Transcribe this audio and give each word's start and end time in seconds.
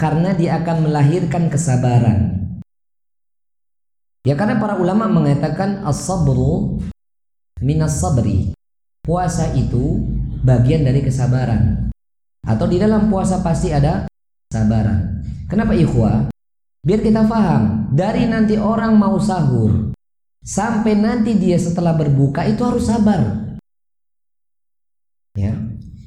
karena 0.00 0.32
dia 0.32 0.56
akan 0.56 0.88
melahirkan 0.88 1.52
kesabaran. 1.52 2.40
Ya 4.24 4.32
karena 4.32 4.56
para 4.56 4.80
ulama 4.80 5.12
mengatakan 5.12 5.84
as-sabru 5.84 6.80
minas 7.60 8.00
sabri. 8.00 8.56
Puasa 9.04 9.52
itu 9.52 10.00
bagian 10.40 10.88
dari 10.88 11.04
kesabaran. 11.04 11.92
Atau 12.40 12.64
di 12.68 12.80
dalam 12.80 13.12
puasa 13.12 13.44
pasti 13.44 13.72
ada 13.76 14.08
kesabaran. 14.48 15.20
Kenapa 15.52 15.76
ikhwah? 15.76 16.32
Biar 16.80 17.04
kita 17.04 17.28
paham, 17.28 17.92
dari 17.92 18.24
nanti 18.24 18.56
orang 18.56 18.96
mau 18.96 19.20
sahur 19.20 19.92
sampai 20.40 20.96
nanti 20.96 21.36
dia 21.36 21.60
setelah 21.60 21.92
berbuka 21.92 22.48
itu 22.48 22.64
harus 22.64 22.88
sabar. 22.88 23.52
Ya. 25.36 25.52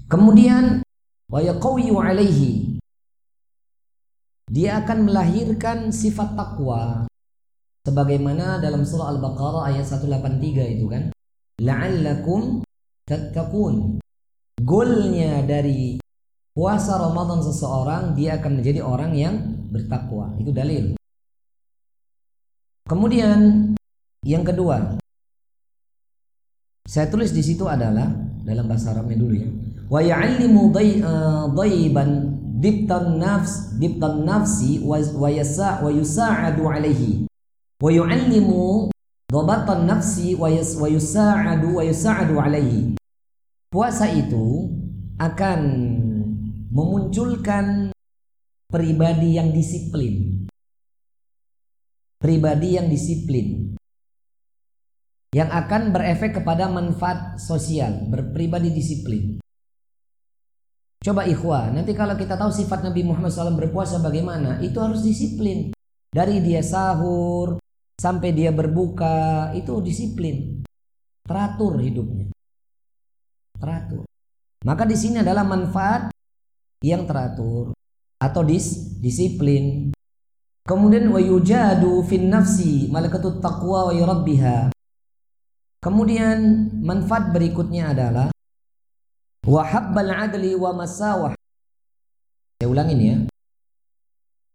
Kemudian 0.09 0.81
wa 1.29 1.41
alaihi 1.41 2.73
dia 4.53 4.85
akan 4.85 5.09
melahirkan 5.09 5.89
sifat 5.89 6.37
takwa 6.37 7.09
sebagaimana 7.89 8.61
dalam 8.61 8.85
surah 8.85 9.09
Al-Baqarah 9.17 9.73
ayat 9.73 9.89
183 9.89 10.77
itu 10.77 10.85
kan? 10.85 11.09
La'allakum 11.57 12.61
tattaqun. 13.09 13.97
Goalnya 14.61 15.41
dari 15.41 15.97
puasa 16.53 17.01
Ramadan 17.01 17.41
seseorang 17.41 18.13
dia 18.13 18.37
akan 18.37 18.61
menjadi 18.61 18.85
orang 18.85 19.17
yang 19.17 19.35
bertakwa. 19.73 20.37
Itu 20.37 20.53
dalil. 20.53 20.93
Kemudian 22.85 23.73
yang 24.21 24.45
kedua. 24.45 25.01
Saya 26.85 27.09
tulis 27.09 27.33
di 27.33 27.41
situ 27.41 27.65
adalah 27.65 28.05
dalam 28.45 28.69
bahasa 28.69 28.93
Arabnya 28.93 29.17
dulu 29.17 29.33
ya. 29.33 29.49
Wa 29.89 29.97
ya'allimu 29.97 30.69
dhayban 31.57 32.09
dibtan 32.63 33.19
nafs 33.19 33.75
dibtan 33.75 34.23
nafsi 34.23 34.79
wa 34.79 35.27
yasa 35.27 35.83
wa 35.83 35.91
yusa'adu 35.91 36.63
alaihi. 36.63 37.27
Wa 37.83 37.91
yu'allimu 37.91 38.87
dhabatan 39.27 39.83
nafsi 39.83 40.39
wa 40.39 40.47
yusa'adu 40.47 41.75
wa 41.75 41.83
yusa'adu 41.83 42.39
alaihi. 42.39 42.95
Puasa 43.67 44.07
itu 44.07 44.71
akan 45.19 45.59
memunculkan 46.71 47.91
pribadi 48.71 49.35
yang 49.35 49.51
disiplin. 49.51 50.47
Pribadi 52.15 52.79
yang 52.79 52.87
disiplin. 52.87 53.75
Yang 55.35 55.49
akan 55.51 55.91
berefek 55.91 56.39
kepada 56.39 56.71
manfaat 56.71 57.41
sosial 57.41 58.07
berpribadi 58.07 58.71
disiplin 58.71 59.42
Coba 61.03 61.27
ikhwah, 61.27 61.67
nanti 61.67 61.91
kalau 61.91 62.15
kita 62.15 62.39
tahu 62.39 62.47
sifat 62.47 62.79
Nabi 62.79 63.03
Muhammad 63.03 63.35
SAW 63.35 63.59
berpuasa 63.59 63.99
bagaimana, 63.99 64.63
itu 64.63 64.79
harus 64.79 65.03
disiplin. 65.03 65.75
Dari 66.07 66.39
dia 66.39 66.63
sahur 66.63 67.59
sampai 67.99 68.31
dia 68.31 68.55
berbuka, 68.55 69.51
itu 69.51 69.83
disiplin. 69.83 70.63
Teratur 71.27 71.83
hidupnya. 71.83 72.31
Teratur. 73.59 74.07
Maka 74.63 74.87
di 74.87 74.95
sini 74.95 75.19
adalah 75.19 75.43
manfaat 75.43 76.15
yang 76.79 77.03
teratur 77.03 77.75
atau 78.15 78.41
dis 78.47 78.95
disiplin. 79.03 79.91
Kemudian 80.63 81.11
wa 81.11 81.19
yujadu 81.19 81.99
fin 82.07 82.31
nafsi 82.31 82.87
malakatut 82.87 83.43
taqwa 83.43 83.91
wa. 83.91 84.71
Kemudian 85.83 86.39
manfaat 86.79 87.35
berikutnya 87.35 87.91
adalah 87.91 88.32
Wahabbal 89.43 90.07
adli 90.07 90.55
wa 90.55 90.71
masawah. 90.71 91.35
Saya 92.55 92.67
ulangin 92.71 92.99
ya. 93.03 93.15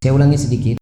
Saya 0.01 0.17
ulangi 0.17 0.37
sedikit. 0.41 0.81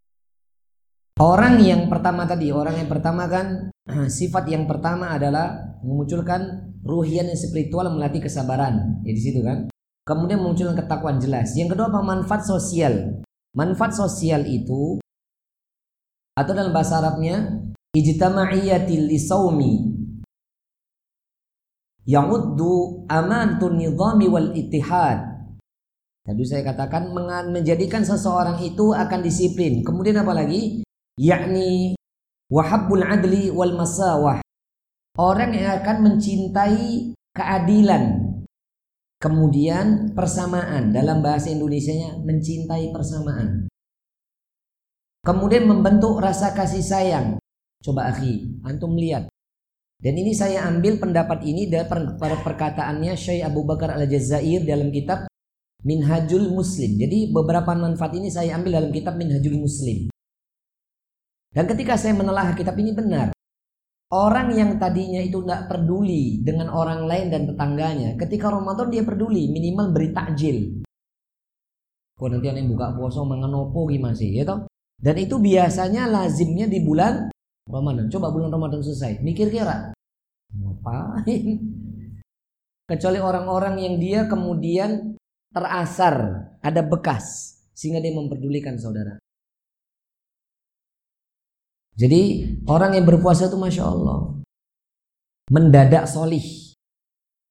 Orang 1.19 1.59
yang 1.59 1.91
pertama 1.91 2.23
tadi, 2.23 2.55
orang 2.55 2.79
yang 2.79 2.87
pertama 2.87 3.27
kan 3.27 3.67
sifat 4.07 4.47
yang 4.47 4.63
pertama 4.63 5.11
adalah 5.11 5.75
memunculkan 5.83 6.71
ruhian 6.87 7.27
yang 7.27 7.35
spiritual 7.35 7.91
melatih 7.91 8.23
kesabaran. 8.23 9.03
Ya 9.03 9.11
di 9.11 9.19
situ 9.19 9.43
kan. 9.43 9.67
Kemudian 10.07 10.39
memunculkan 10.39 10.79
ketakwaan 10.79 11.19
jelas. 11.19 11.51
Yang 11.59 11.75
kedua 11.75 11.91
apa? 11.91 11.99
Manfaat 11.99 12.47
sosial. 12.47 13.19
Manfaat 13.51 13.91
sosial 13.91 14.47
itu 14.47 15.03
atau 16.37 16.53
dalam 16.53 16.69
bahasa 16.69 17.01
Arabnya 17.01 17.59
ijtama'iyatil 17.97 19.09
lisawmi 19.09 19.89
ya'uddu 22.07 23.03
amanatun 23.11 23.75
nizami 23.75 24.25
wal 24.31 24.55
ittihad. 24.55 25.37
Tadi 26.23 26.43
saya 26.43 26.63
katakan 26.63 27.11
menjadikan 27.51 28.03
seseorang 28.03 28.59
itu 28.63 28.91
akan 28.91 29.19
disiplin. 29.23 29.83
Kemudian 29.83 30.19
apa 30.19 30.35
lagi? 30.35 30.83
Yakni 31.19 31.95
wahabbul 32.51 33.03
adli 33.03 33.51
wal 33.51 33.75
masawah. 33.75 34.43
Orang 35.19 35.55
yang 35.55 35.83
akan 35.83 35.97
mencintai 36.03 37.15
keadilan. 37.31 38.03
Kemudian 39.17 40.13
persamaan 40.13 40.93
dalam 40.93 41.25
bahasa 41.25 41.49
Indonesianya 41.49 42.21
mencintai 42.21 42.93
persamaan. 42.93 43.65
Kemudian 45.25 45.65
membentuk 45.65 46.21
rasa 46.21 46.53
kasih 46.53 46.85
sayang. 46.85 47.27
Coba 47.81 48.13
akhi, 48.13 48.61
antum 48.61 48.93
lihat 48.93 49.31
dan 49.97 50.13
ini 50.13 50.29
saya 50.37 50.69
ambil 50.69 51.01
pendapat 51.01 51.41
ini 51.41 51.65
dari 51.65 51.89
perkataannya 52.21 53.17
Syekh 53.17 53.41
Abu 53.41 53.65
Bakar 53.65 53.97
Al-Jazair 53.97 54.61
dalam 54.61 54.93
kitab 54.93 55.25
Minhajul 55.81 56.53
Muslim. 56.53 57.01
Jadi 57.01 57.33
beberapa 57.33 57.73
manfaat 57.73 58.13
ini 58.13 58.29
saya 58.29 58.61
ambil 58.61 58.77
dalam 58.77 58.91
kitab 58.93 59.17
Minhajul 59.17 59.57
Muslim. 59.57 60.13
Dan 61.49 61.65
ketika 61.65 61.97
saya 61.97 62.13
menelah 62.13 62.53
kitab 62.53 62.77
ini 62.77 62.93
benar. 62.93 63.33
Orang 64.13 64.55
yang 64.55 64.79
tadinya 64.79 65.19
itu 65.19 65.43
tidak 65.43 65.67
peduli 65.67 66.39
dengan 66.45 66.71
orang 66.71 67.03
lain 67.09 67.27
dan 67.33 67.43
tetangganya. 67.49 68.15
Ketika 68.15 68.53
Ramadan 68.53 68.93
dia 68.93 69.03
peduli 69.03 69.49
minimal 69.49 69.91
beri 69.91 70.13
takjil. 70.13 70.57
Kok 72.15 72.27
nanti 72.31 72.47
ada 72.47 72.61
yang 72.61 72.69
buka 72.71 72.93
puasa 72.93 73.25
mengenopo 73.25 73.89
gimana 73.89 74.13
sih 74.13 74.31
ya 74.31 74.45
toh? 74.45 74.69
Dan 74.97 75.17
itu 75.19 75.41
biasanya 75.41 76.07
lazimnya 76.07 76.69
di 76.69 76.79
bulan 76.81 77.29
Ramadan. 77.67 78.07
Coba 78.07 78.31
bulan 78.31 78.49
Ramadan 78.51 78.79
selesai, 78.81 79.19
mikir 79.19 79.51
kira 79.51 79.91
ngapain? 80.55 81.59
Kecuali 82.87 83.19
orang-orang 83.19 83.75
yang 83.83 83.95
dia 83.99 84.23
kemudian 84.31 85.19
terasar, 85.51 86.47
ada 86.63 86.81
bekas 86.81 87.59
sehingga 87.75 87.99
dia 87.99 88.15
memperdulikan 88.15 88.79
saudara. 88.79 89.19
Jadi 91.97 92.45
orang 92.69 92.95
yang 92.95 93.05
berpuasa 93.09 93.51
itu 93.51 93.57
masya 93.57 93.89
Allah 93.89 94.37
mendadak 95.49 96.05
solih, 96.07 96.43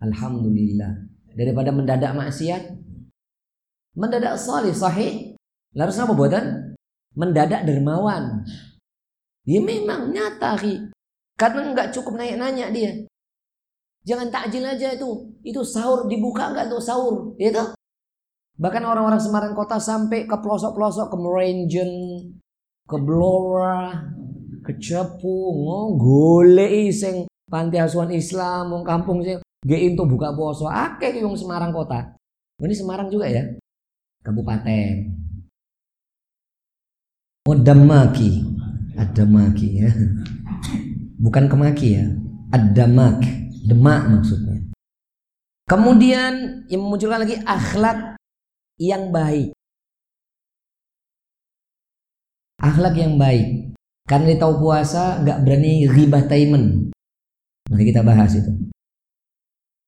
alhamdulillah 0.00 1.04
daripada 1.36 1.70
mendadak 1.74 2.16
maksiat, 2.16 2.62
mendadak 3.92 4.40
solih 4.40 4.72
sahih. 4.72 5.36
Lalu 5.76 5.92
apa 5.92 6.14
buatan? 6.16 6.44
Mendadak 7.12 7.68
dermawan. 7.68 8.48
Ya 9.46 9.62
memang 9.62 10.10
nyata 10.10 10.58
ki. 10.58 10.90
Karena 11.38 11.70
nggak 11.70 11.94
cukup 11.94 12.18
nanya-nanya 12.18 12.74
dia. 12.74 12.92
Jangan 14.02 14.30
takjil 14.30 14.66
aja 14.66 14.94
itu. 14.94 15.30
Itu 15.46 15.62
sahur 15.62 16.10
dibuka 16.10 16.50
nggak 16.50 16.66
tuh 16.66 16.82
sahur, 16.82 17.34
ya 17.38 17.54
toh? 17.54 17.74
Bahkan 18.56 18.82
orang-orang 18.82 19.20
Semarang 19.20 19.52
Kota 19.52 19.76
sampai 19.76 20.24
ke 20.24 20.36
pelosok-pelosok, 20.40 21.12
ke 21.12 21.16
Merenjen, 21.20 21.90
ke 22.88 22.96
Blora, 22.96 24.00
ke 24.64 24.72
Cepu, 24.80 25.38
golek 26.00 26.88
iseng 26.88 27.28
panti 27.46 27.76
asuhan 27.76 28.10
Islam, 28.10 28.72
wong 28.72 28.82
kampung 28.82 29.20
sing 29.22 29.38
itu 29.66 30.02
buka 30.08 30.32
puasa. 30.32 30.72
Akeh 30.72 31.14
yang 31.14 31.36
Semarang 31.36 31.74
Kota. 31.74 32.16
Ini 32.62 32.74
Semarang 32.74 33.12
juga 33.12 33.28
ya. 33.28 33.44
Kabupaten. 34.24 35.12
Modamaki. 37.46 38.30
Ada 38.96 39.22
maki 39.28 39.68
ya. 39.84 39.92
Bukan 41.20 41.46
kemaki 41.52 42.00
ya. 42.00 42.04
Ada 42.52 42.88
mak, 42.88 43.20
demak 43.68 44.08
maksudnya. 44.08 44.64
Kemudian 45.66 46.64
yang 46.70 46.80
memunculkan 46.80 47.26
lagi 47.26 47.36
akhlak 47.42 48.16
yang 48.80 49.10
baik. 49.12 49.52
Akhlak 52.62 52.94
yang 52.96 53.20
baik. 53.20 53.74
Karena 54.06 54.32
dia 54.32 54.38
tahu 54.38 54.62
puasa 54.62 55.20
nggak 55.20 55.42
berani 55.42 55.90
ribah 55.90 56.24
taimen. 56.30 56.94
Nanti 57.66 57.84
kita 57.84 58.06
bahas 58.06 58.38
itu. 58.38 58.54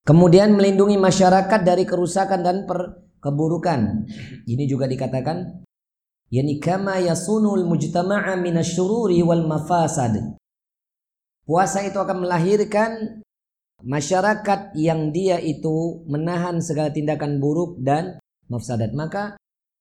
Kemudian 0.03 0.57
melindungi 0.57 0.99
masyarakat 0.99 1.61
dari 1.63 1.87
kerusakan 1.87 2.41
dan 2.43 2.57
per 2.67 3.07
keburukan. 3.23 4.09
Ini 4.49 4.65
juga 4.67 4.91
dikatakan 4.91 5.68
yani 6.29 6.61
kama 6.61 7.01
yasunul 7.01 7.65
mujtama'a 7.65 8.37
minasyururi 8.37 9.21
wal 9.25 9.45
mafasad. 9.49 10.37
Puasa 11.49 11.81
itu 11.89 11.97
akan 11.97 12.29
melahirkan 12.29 13.25
masyarakat 13.85 14.77
yang 14.77 15.15
dia 15.15 15.41
itu 15.41 16.05
menahan 16.05 16.61
segala 16.61 16.93
tindakan 16.93 17.41
buruk 17.41 17.81
dan 17.81 18.21
mafsadat. 18.53 18.93
Maka 18.93 19.37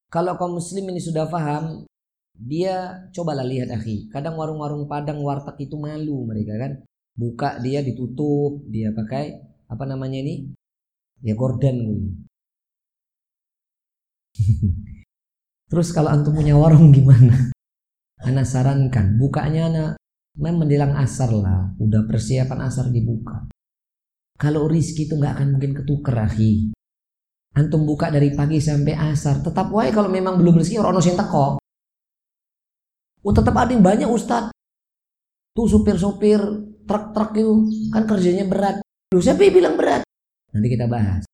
Kalau 0.07 0.39
kaum 0.39 0.55
muslim 0.55 0.88
ini 0.88 1.03
sudah 1.03 1.27
paham, 1.27 1.83
dia 2.31 2.95
cobalah 3.11 3.43
lihat 3.43 3.75
akhi. 3.75 4.07
Kadang 4.07 4.39
warung-warung 4.39 4.88
Padang 4.88 5.19
warteg 5.19 5.67
itu 5.67 5.75
malu 5.75 6.23
mereka 6.23 6.55
kan. 6.55 6.79
Buka 7.11 7.59
dia 7.59 7.83
ditutup, 7.83 8.63
dia 8.71 8.95
pakai 8.95 9.35
apa 9.67 9.83
namanya 9.83 10.23
ini? 10.23 10.47
Ya 11.27 11.35
gorden 11.35 11.75
Terus 15.67 15.91
kalau 15.91 16.07
antum 16.07 16.31
punya 16.31 16.55
warung 16.55 16.95
gimana? 16.95 17.51
Anak 18.23 18.47
sarankan, 18.47 19.19
bukanya 19.19 19.61
anak 19.67 19.91
memang 20.37 20.63
menjelang 20.63 20.93
asar 20.95 21.33
lah, 21.33 21.75
udah 21.81 22.07
persiapan 22.07 22.59
asar 22.65 22.87
dibuka. 22.87 23.45
Kalau 24.37 24.69
rizki 24.69 25.09
itu 25.09 25.17
nggak 25.17 25.33
akan 25.37 25.47
mungkin 25.57 25.71
ketuker, 25.75 26.15
akhi. 26.15 26.71
Antum 27.57 27.89
buka 27.89 28.13
dari 28.13 28.37
pagi 28.37 28.61
sampai 28.61 28.93
asar. 28.93 29.41
Tetap 29.41 29.73
wae 29.73 29.89
kalau 29.89 30.13
memang 30.13 30.37
belum 30.37 30.61
rezeki 30.61 30.77
orang 30.77 31.01
sing 31.01 31.17
teko. 31.17 31.57
Oh 33.25 33.33
tetap 33.33 33.57
ada 33.57 33.73
yang 33.73 33.81
banyak 33.81 34.05
ustad. 34.05 34.53
Tuh 35.57 35.65
supir-supir 35.65 36.37
truk-truk 36.85 37.33
itu 37.33 37.53
kan 37.89 38.05
kerjanya 38.05 38.45
berat. 38.45 38.77
Lu 39.09 39.17
siapa 39.17 39.41
yang 39.41 39.57
bilang 39.57 39.73
berat? 39.73 40.05
Nanti 40.53 40.67
kita 40.69 40.85
bahas. 40.85 41.25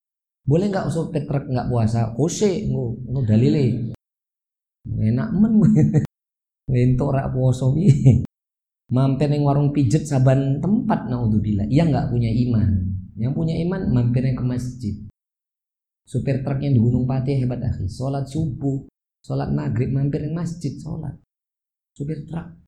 Boleh 0.48 0.72
nggak 0.72 0.88
supir 0.88 1.28
truk 1.28 1.52
nggak 1.52 1.68
puasa? 1.68 2.16
Kose, 2.16 2.72
ngu, 2.72 3.04
ngu 3.04 3.22
dalile. 3.28 3.92
Enak 4.88 5.30
men 5.36 5.54
gue. 5.60 5.72
Entuk 6.74 7.12
rak 7.12 7.32
puasa 7.36 7.68
Mampir 8.94 9.26
yang 9.32 9.48
warung 9.48 9.74
pijet 9.74 10.06
saban 10.06 10.62
tempat 10.62 11.10
naudzubillah. 11.10 11.66
Ia 11.72 11.88
nggak 11.88 12.14
punya 12.14 12.30
iman. 12.30 12.70
Yang 13.18 13.34
punya 13.34 13.56
iman 13.66 13.82
mampirnya 13.90 14.38
ke 14.38 14.44
masjid. 14.46 14.96
Supir 16.04 16.44
truk 16.44 16.60
yang 16.62 16.76
di 16.76 16.82
Gunung 16.84 17.08
Pati 17.08 17.42
hebat 17.42 17.64
akhi. 17.64 17.90
Sholat 17.90 18.28
subuh, 18.28 18.86
sholat 19.24 19.50
maghrib 19.50 19.90
mampir 19.90 20.28
masjid 20.30 20.76
sholat. 20.78 21.16
Supir 21.96 22.28
truk. 22.28 22.60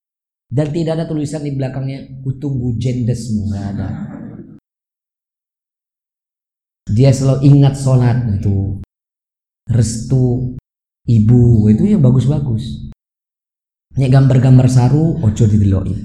Dan 0.50 0.71
tidak 0.71 0.94
ada 0.97 1.06
tulisan 1.06 1.44
di 1.44 1.51
belakangnya 1.53 2.21
kutunggu 2.23 2.73
jendesmu 2.79 3.51
nggak 3.51 3.65
ada. 3.75 3.89
Dia 6.89 7.12
selalu 7.12 7.39
ingat 7.53 7.75
sholat 7.75 8.17
itu 8.39 8.79
restu 9.67 10.56
ibu 11.06 11.69
itu 11.69 11.96
ya 11.96 11.98
bagus-bagus. 12.02 12.90
Ini 13.96 14.12
gambar-gambar 14.12 14.68
saru 14.68 15.24
ojo 15.24 15.44
dideloi. 15.48 15.96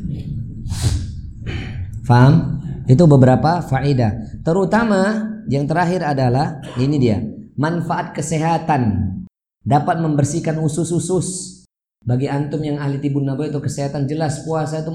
Faham? 2.06 2.62
Itu 2.86 3.06
beberapa 3.10 3.62
faedah. 3.62 4.42
Terutama 4.46 5.26
yang 5.50 5.66
terakhir 5.66 6.06
adalah 6.06 6.62
ini 6.78 6.96
dia, 7.02 7.18
manfaat 7.58 8.14
kesehatan. 8.14 9.14
Dapat 9.60 10.00
membersihkan 10.00 10.56
usus-usus. 10.62 11.60
Bagi 12.00 12.32
antum 12.32 12.64
yang 12.64 12.80
ahli 12.80 12.96
tibun 12.96 13.28
nabawi 13.28 13.52
itu 13.52 13.60
kesehatan 13.60 14.08
jelas 14.08 14.40
puasa 14.48 14.80
itu 14.80 14.88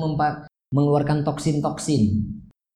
mengeluarkan 0.74 1.22
toksin-toksin. 1.22 2.26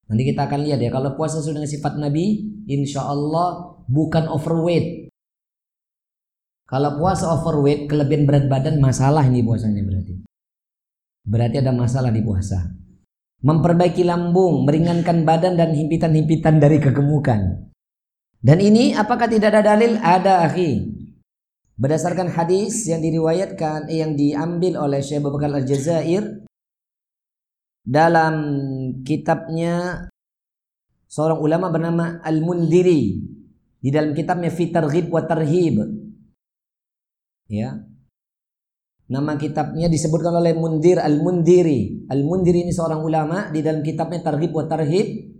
Nanti 0.06 0.22
kita 0.22 0.46
akan 0.46 0.60
lihat 0.66 0.78
ya 0.78 0.90
kalau 0.94 1.18
puasa 1.18 1.42
sudah 1.42 1.60
dengan 1.60 1.70
sifat 1.70 1.98
Nabi, 1.98 2.46
insya 2.70 3.02
Allah 3.02 3.74
bukan 3.90 4.30
overweight. 4.30 5.09
Kalau 6.70 7.02
puasa 7.02 7.26
overweight, 7.34 7.90
kelebihan 7.90 8.30
berat 8.30 8.46
badan 8.46 8.78
masalah 8.78 9.26
ini 9.26 9.42
puasanya 9.42 9.82
berarti. 9.82 10.22
Berarti 11.26 11.56
ada 11.58 11.74
masalah 11.74 12.14
di 12.14 12.22
puasa. 12.22 12.62
Memperbaiki 13.42 14.06
lambung, 14.06 14.62
meringankan 14.62 15.26
badan 15.26 15.58
dan 15.58 15.74
himpitan-himpitan 15.74 16.62
dari 16.62 16.78
kegemukan. 16.78 17.66
Dan 18.38 18.58
ini 18.62 18.94
apakah 18.94 19.26
tidak 19.26 19.52
ada 19.58 19.74
dalil? 19.74 19.98
Ada 19.98 20.46
akhi. 20.46 21.00
Berdasarkan 21.80 22.30
hadis 22.30 22.86
yang 22.86 23.02
diriwayatkan 23.02 23.88
yang 23.88 24.14
diambil 24.14 24.78
oleh 24.78 25.00
Syekh 25.00 25.24
Abu 25.24 25.34
Bakar 25.34 25.50
Al-Jazair 25.56 26.44
dalam 27.80 28.34
kitabnya 29.02 30.06
seorang 31.08 31.40
ulama 31.40 31.72
bernama 31.72 32.20
Al-Mundiri 32.20 33.02
di 33.80 33.88
dalam 33.88 34.12
kitabnya 34.12 34.52
Fitar 34.52 34.86
Ghib 34.86 35.08
wa 35.08 35.24
Tarhib. 35.24 35.80
Ya. 37.50 37.82
Nama 39.10 39.34
kitabnya 39.34 39.90
disebutkan 39.90 40.30
oleh 40.38 40.54
Mundir 40.54 41.02
Al-Mundiri. 41.02 42.06
Al-Mundiri 42.06 42.62
ini 42.62 42.70
seorang 42.70 43.02
ulama 43.02 43.50
di 43.50 43.58
dalam 43.58 43.82
kitabnya 43.82 44.22
Targhib 44.22 44.54
wa 44.54 44.70
Tarhib 44.70 45.34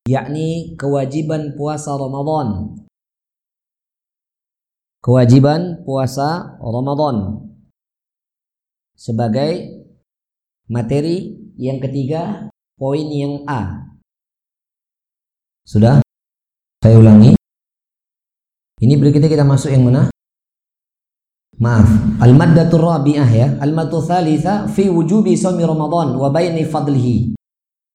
yakni 0.05 0.77
kewajiban 0.77 1.57
puasa 1.57 1.97
Ramadan. 1.97 2.77
Kewajiban 5.01 5.81
puasa 5.81 6.61
Ramadan 6.61 7.41
sebagai 8.93 9.83
materi 10.69 11.37
yang 11.57 11.77
ketiga 11.83 12.49
poin 12.77 13.05
yang 13.09 13.45
A. 13.45 13.93
Sudah? 15.63 16.03
Saya 16.83 16.99
ulangi. 16.99 17.35
Ini 18.83 18.93
berikutnya 18.99 19.31
kita 19.31 19.47
masuk 19.47 19.71
yang 19.71 19.87
mana? 19.87 20.11
Maaf, 21.61 21.87
al-maddatur 22.19 22.83
rabi'ah 22.83 23.29
ya. 23.29 23.47
Al-maddatu 23.61 24.03
thalitha 24.03 24.67
fi 24.67 24.91
wujubi 24.91 25.37
shaumi 25.39 25.63
Ramadan 25.63 26.19
wa 26.19 26.27
bayni 26.27 26.67
fadlihi. 26.67 27.37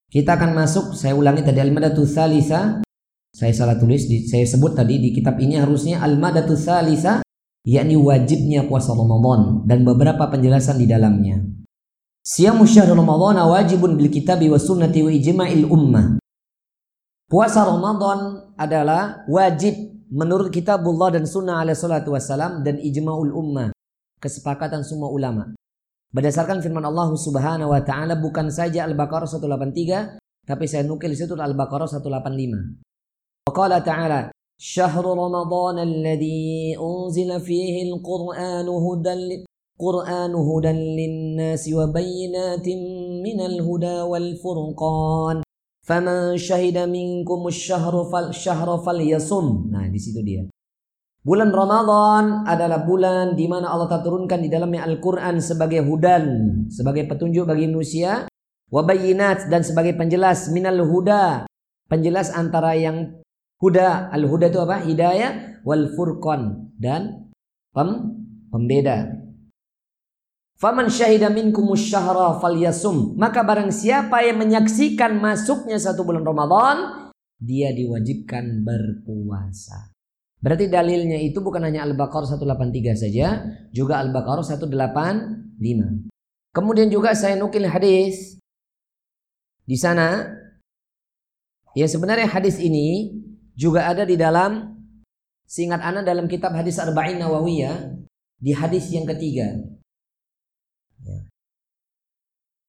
Kita 0.09 0.41
akan 0.41 0.57
masuk, 0.57 0.97
saya 0.97 1.13
ulangi 1.13 1.45
tadi 1.45 1.61
al-maddatu 1.61 2.09
thalitha. 2.09 2.81
Saya 3.29 3.53
salah 3.53 3.77
tulis, 3.77 4.09
saya 4.09 4.49
sebut 4.49 4.73
tadi 4.73 4.97
di 4.97 5.13
kitab 5.13 5.37
ini 5.37 5.61
harusnya 5.61 6.01
al-maddatu 6.01 6.57
thalitha 6.57 7.21
yakni 7.69 8.01
wajibnya 8.01 8.65
puasa 8.65 8.97
Ramadan 8.97 9.69
dan 9.69 9.85
beberapa 9.85 10.25
penjelasan 10.33 10.81
di 10.81 10.89
dalamnya. 10.89 11.45
Siyamu 12.25 12.65
syahr 12.65 12.89
Ramadan 12.89 13.45
wajibun 13.45 14.01
bil 14.01 14.09
kitabi 14.09 14.49
wa 14.49 14.57
sunnati 14.57 15.05
wa 15.05 15.13
ijma'il 15.13 15.69
ummah. 15.69 16.17
Puasa 17.29 17.69
Ramadan 17.69 18.53
adalah 18.57 19.29
wajib 19.29 19.77
menurut 20.09 20.49
kitabullah 20.49 21.13
dan 21.13 21.29
sunnah 21.29 21.61
alaihi 21.61 21.77
salatu 21.77 22.17
wassalam 22.17 22.65
dan 22.65 22.81
ijma'ul 22.81 23.37
ummah. 23.37 23.69
Kesepakatan 24.17 24.81
semua 24.81 25.13
ulama. 25.13 25.53
Berdasarkan 26.09 26.65
firman 26.65 26.89
Allah 26.89 27.13
Subhanahu 27.13 27.69
wa 27.69 27.85
taala 27.85 28.17
bukan 28.17 28.49
saja 28.49 28.89
Al-Baqarah 28.89 29.29
183 29.29 30.17
tapi 30.49 30.65
saya 30.65 30.89
nukil 30.89 31.13
situ 31.13 31.37
Al-Baqarah 31.37 31.85
185. 31.85 33.53
Qala 33.53 33.85
ta'ala 33.85 34.33
شهر 34.64 35.04
رمضان 35.06 35.80
الذي 35.80 36.80
أنزل 36.80 37.42
فيه 37.42 37.76
القرآن 37.92 38.68
هدى 38.68 39.44
قرآن 39.80 40.34
هدى 40.36 40.74
للناس 41.00 41.64
وبينات 41.74 42.68
من 43.26 43.38
الهدى 43.42 43.98
والفرقان 44.02 45.38
Faman 45.84 46.40
syahida 46.40 46.88
minkum 46.88 47.44
syahru 47.52 48.08
fal 48.08 48.32
syahra 48.32 48.80
falyasum. 48.80 49.68
Nah, 49.68 49.92
di 49.92 50.00
situ 50.00 50.24
dia. 50.24 50.48
Bulan 51.20 51.52
Ramadan 51.52 52.48
adalah 52.48 52.88
bulan 52.88 53.36
di 53.36 53.52
mana 53.52 53.68
Allah 53.68 53.92
telah 53.92 54.00
turunkan 54.00 54.40
di 54.40 54.48
dalamnya 54.48 54.88
Al-Quran 54.88 55.44
sebagai 55.44 55.84
hudan, 55.84 56.24
sebagai 56.72 57.04
petunjuk 57.04 57.44
bagi 57.44 57.68
manusia, 57.68 58.32
wabayinat 58.72 59.52
dan 59.52 59.60
sebagai 59.60 60.00
penjelas 60.00 60.48
minal 60.56 60.80
huda, 60.88 61.52
penjelas 61.92 62.32
antara 62.32 62.80
yang 62.80 63.20
huda, 63.59 64.11
al-huda 64.15 64.51
itu 64.51 64.59
apa? 64.63 64.83
Hidayah, 64.83 65.63
wal 65.67 65.91
furqan 65.95 66.73
dan 66.79 67.31
pem, 67.75 67.89
pembeda. 68.51 69.19
Faman 70.59 70.91
syahida 70.91 71.31
minkum 71.31 71.71
syahra 71.79 72.43
falyasum. 72.43 73.15
Maka 73.15 73.47
barang 73.47 73.71
siapa 73.71 74.27
yang 74.27 74.43
menyaksikan 74.43 75.15
masuknya 75.23 75.79
satu 75.79 76.03
bulan 76.03 76.27
Ramadan, 76.27 77.11
dia 77.39 77.71
diwajibkan 77.71 78.67
berpuasa. 78.67 79.95
Berarti 80.39 80.67
dalilnya 80.67 81.19
itu 81.19 81.39
bukan 81.43 81.63
hanya 81.67 81.87
Al-Baqarah 81.87 82.39
183 82.39 82.95
saja, 82.95 83.43
juga 83.71 84.03
Al-Baqarah 84.03 84.43
185. 84.43 84.71
Kemudian 86.55 86.91
juga 86.91 87.15
saya 87.15 87.39
nukil 87.39 87.67
hadis 87.71 88.39
di 89.63 89.79
sana. 89.79 90.27
Ya 91.79 91.87
sebenarnya 91.87 92.27
hadis 92.27 92.59
ini 92.59 93.15
juga 93.59 93.91
ada 93.91 94.07
di 94.07 94.15
dalam 94.15 94.79
singkat 95.43 95.83
anak 95.83 96.07
dalam 96.07 96.31
kitab 96.31 96.55
hadis 96.55 96.79
Arba'in 96.79 97.19
Nawawiyah 97.19 97.99
di 98.39 98.55
hadis 98.55 98.87
yang 98.95 99.03
ketiga. 99.03 99.59
Ya. 101.03 101.19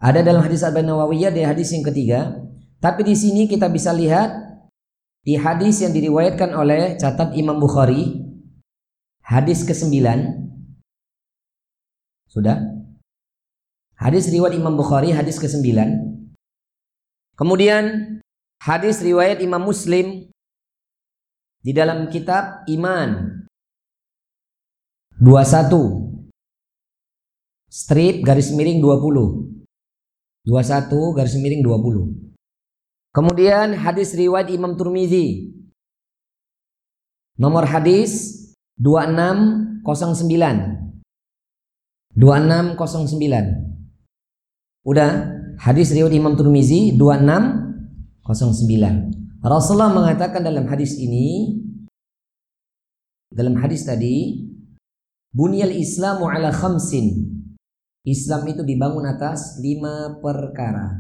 Ada 0.01 0.25
dalam 0.25 0.41
hadis 0.41 0.65
Arba'in 0.65 0.89
Nawawiyah 0.89 1.29
di 1.29 1.46
hadis 1.46 1.69
yang 1.69 1.86
ketiga. 1.86 2.41
Tapi 2.81 3.05
di 3.05 3.13
sini 3.13 3.46
kita 3.46 3.69
bisa 3.69 3.93
lihat 3.93 4.34
di 5.22 5.38
hadis 5.38 5.86
yang 5.86 5.93
diriwayatkan 5.93 6.50
oleh 6.58 6.98
catat 6.98 7.38
Imam 7.38 7.62
Bukhari, 7.62 8.24
hadis 9.22 9.62
ke-9. 9.62 9.93
Sudah? 12.34 12.58
Hadis 14.00 14.31
riwayat 14.31 14.55
Imam 14.55 14.79
Bukhari 14.79 15.12
hadis 15.12 15.38
ke-9. 15.38 15.75
Kemudian 17.36 18.15
hadis 18.63 19.03
riwayat 19.03 19.43
Imam 19.43 19.60
Muslim 19.60 20.31
di 21.60 21.75
dalam 21.75 22.08
kitab 22.08 22.63
Iman 22.72 23.44
21 25.20 26.32
strip 27.68 28.24
garis 28.24 28.56
miring 28.56 28.80
20 28.80 30.48
21 30.48 31.18
garis 31.18 31.36
miring 31.36 31.62
20 31.62 32.30
Kemudian 33.10 33.74
hadis 33.74 34.13
riwayat 34.13 34.54
Imam 34.54 34.78
Turmizi. 34.78 35.50
Nomor 37.42 37.66
hadis 37.66 38.54
2609. 38.78 39.82
2609. 42.13 44.86
Udah, 44.86 45.25
hadis 45.58 45.89
riwayat 45.89 46.13
Imam 46.13 46.38
Turmizi 46.38 46.94
2609. 46.96 49.19
Rasulullah 49.39 49.96
mengatakan 49.96 50.43
dalam 50.43 50.67
hadis 50.67 51.00
ini 51.00 51.55
dalam 53.31 53.55
hadis 53.63 53.88
tadi 53.88 54.43
bunyal 55.31 55.72
Islamu 55.72 56.27
ala 56.27 56.51
khamsin. 56.51 57.39
Islam 58.03 58.51
itu 58.51 58.67
dibangun 58.67 59.08
atas 59.08 59.60
lima 59.63 60.19
perkara. 60.19 61.00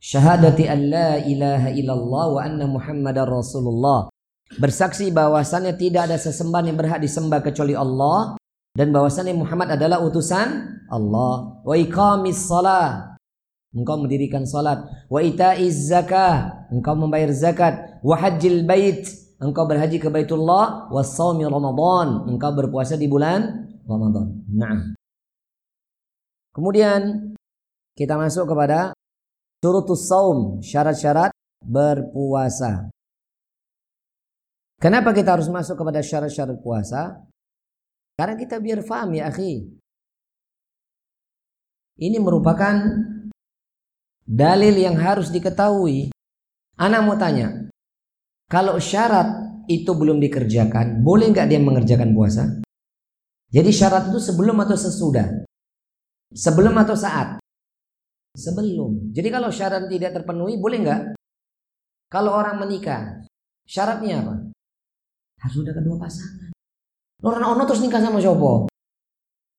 Syahadati 0.00 0.68
an 0.72 0.80
la 0.88 1.20
ilaha 1.20 1.68
illallah 1.68 2.24
wa 2.32 2.40
anna 2.40 2.64
muhammadar 2.64 3.28
rasulullah. 3.28 4.08
Bersaksi 4.56 5.12
bahwasannya 5.12 5.76
tidak 5.76 6.08
ada 6.08 6.16
sesembahan 6.16 6.72
yang 6.72 6.78
berhak 6.80 7.00
disembah 7.00 7.44
kecuali 7.44 7.76
Allah 7.76 8.36
dan 8.72 8.92
bahwasannya 8.92 9.36
Muhammad 9.36 9.76
adalah 9.76 10.00
utusan 10.04 10.80
Allah. 10.92 11.60
Wa 11.64 11.76
iqamis 11.76 12.40
salah 12.48 13.11
engkau 13.72 13.96
mendirikan 14.00 14.44
salat 14.44 14.84
wa 15.08 15.20
itaiz 15.20 15.88
zakah 15.88 16.68
engkau 16.68 16.94
membayar 16.96 17.32
zakat 17.32 18.00
wa 18.04 18.14
hajjil 18.16 18.64
bait 18.68 19.08
engkau 19.40 19.64
berhaji 19.64 19.98
ke 19.98 20.08
Baitullah 20.12 20.92
wa 20.92 21.02
shaumi 21.02 21.48
Ramadan 21.48 22.28
engkau 22.28 22.52
berpuasa 22.52 23.00
di 23.00 23.08
bulan 23.08 23.68
Ramadan 23.88 24.44
nah 24.52 24.92
kemudian 26.52 27.32
kita 27.96 28.16
masuk 28.16 28.48
kepada 28.48 28.92
Surutus 29.62 30.10
saum, 30.10 30.58
syarat-syarat 30.58 31.30
berpuasa. 31.62 32.90
Kenapa 34.82 35.14
kita 35.14 35.38
harus 35.38 35.46
masuk 35.46 35.78
kepada 35.78 36.02
syarat-syarat 36.02 36.58
puasa? 36.58 37.22
Karena 38.18 38.34
kita 38.34 38.58
biar 38.58 38.82
faham 38.82 39.14
ya 39.14 39.30
akhi. 39.30 39.62
Ini 42.02 42.18
merupakan 42.18 42.74
dalil 44.26 44.74
yang 44.74 44.96
harus 44.98 45.28
diketahui. 45.28 46.10
Anak 46.78 47.00
mau 47.04 47.14
tanya, 47.20 47.68
kalau 48.48 48.80
syarat 48.80 49.28
itu 49.68 49.92
belum 49.92 50.18
dikerjakan, 50.18 51.04
boleh 51.04 51.30
nggak 51.30 51.48
dia 51.48 51.60
mengerjakan 51.62 52.12
puasa? 52.16 52.48
Jadi 53.52 53.70
syarat 53.70 54.08
itu 54.08 54.18
sebelum 54.18 54.56
atau 54.64 54.76
sesudah? 54.76 55.44
Sebelum 56.32 56.72
atau 56.80 56.96
saat? 56.96 57.38
Sebelum. 58.32 59.12
Jadi 59.12 59.28
kalau 59.28 59.52
syarat 59.52 59.92
tidak 59.92 60.16
terpenuhi 60.16 60.56
boleh 60.56 60.78
nggak? 60.80 61.02
Kalau 62.08 62.32
orang 62.32 62.60
menikah, 62.64 63.20
syaratnya 63.68 64.24
apa? 64.24 64.34
Harus 65.44 65.56
sudah 65.60 65.72
kedua 65.76 65.96
pasangan. 66.00 66.52
Orang 67.22 67.44
ono 67.44 67.62
terus 67.68 67.84
nikah 67.84 68.00
sama 68.00 68.18
siapa? 68.18 68.66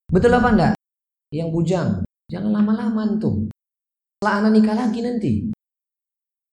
Betul 0.09 0.37
apa 0.37 0.49
enggak? 0.53 0.73
Yang 1.33 1.49
bujang, 1.49 1.89
jangan 2.29 2.51
lama-lama 2.61 3.17
tuh. 3.17 3.49
Setelah 4.23 4.39
anak 4.39 4.55
nikah 4.55 4.75
lagi 4.79 4.99
nanti. 5.03 5.31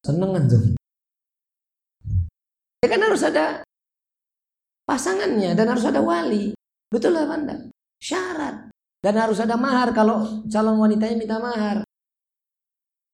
Seneng 0.02 0.34
kan. 0.34 0.50
Ya 2.82 2.88
kan 2.90 2.98
harus 2.98 3.22
ada 3.22 3.62
pasangannya 4.82 5.54
dan 5.54 5.70
harus 5.70 5.86
ada 5.86 6.02
wali. 6.02 6.50
Betul 6.90 7.14
apa 7.14 7.38
enggak? 7.38 7.70
Syarat. 8.02 8.74
Dan 8.98 9.14
harus 9.22 9.38
ada 9.38 9.54
mahar 9.54 9.94
kalau 9.94 10.42
calon 10.50 10.82
wanitanya 10.82 11.14
minta 11.14 11.38
mahar. 11.38 11.86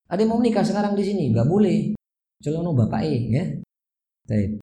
Ada 0.09 0.25
yang 0.25 0.33
mau 0.33 0.41
menikah 0.41 0.65
sekarang 0.65 0.97
di 0.97 1.05
sini? 1.05 1.37
Gak 1.37 1.53
boleh. 1.53 1.93
Celono 2.41 2.73
bapak 2.73 3.05
eh, 3.05 3.21
ya. 3.29 3.45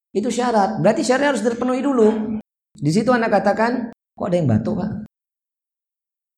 Itu 0.09 0.33
syarat. 0.33 0.81
Berarti 0.81 1.05
syarat 1.05 1.38
harus 1.38 1.45
terpenuhi 1.45 1.85
dulu. 1.85 2.41
Di 2.73 2.89
situ 2.89 3.13
anak 3.13 3.29
katakan, 3.29 3.93
kok 3.93 4.25
ada 4.25 4.41
yang 4.41 4.50
batuk 4.50 4.73
pak? 4.73 5.05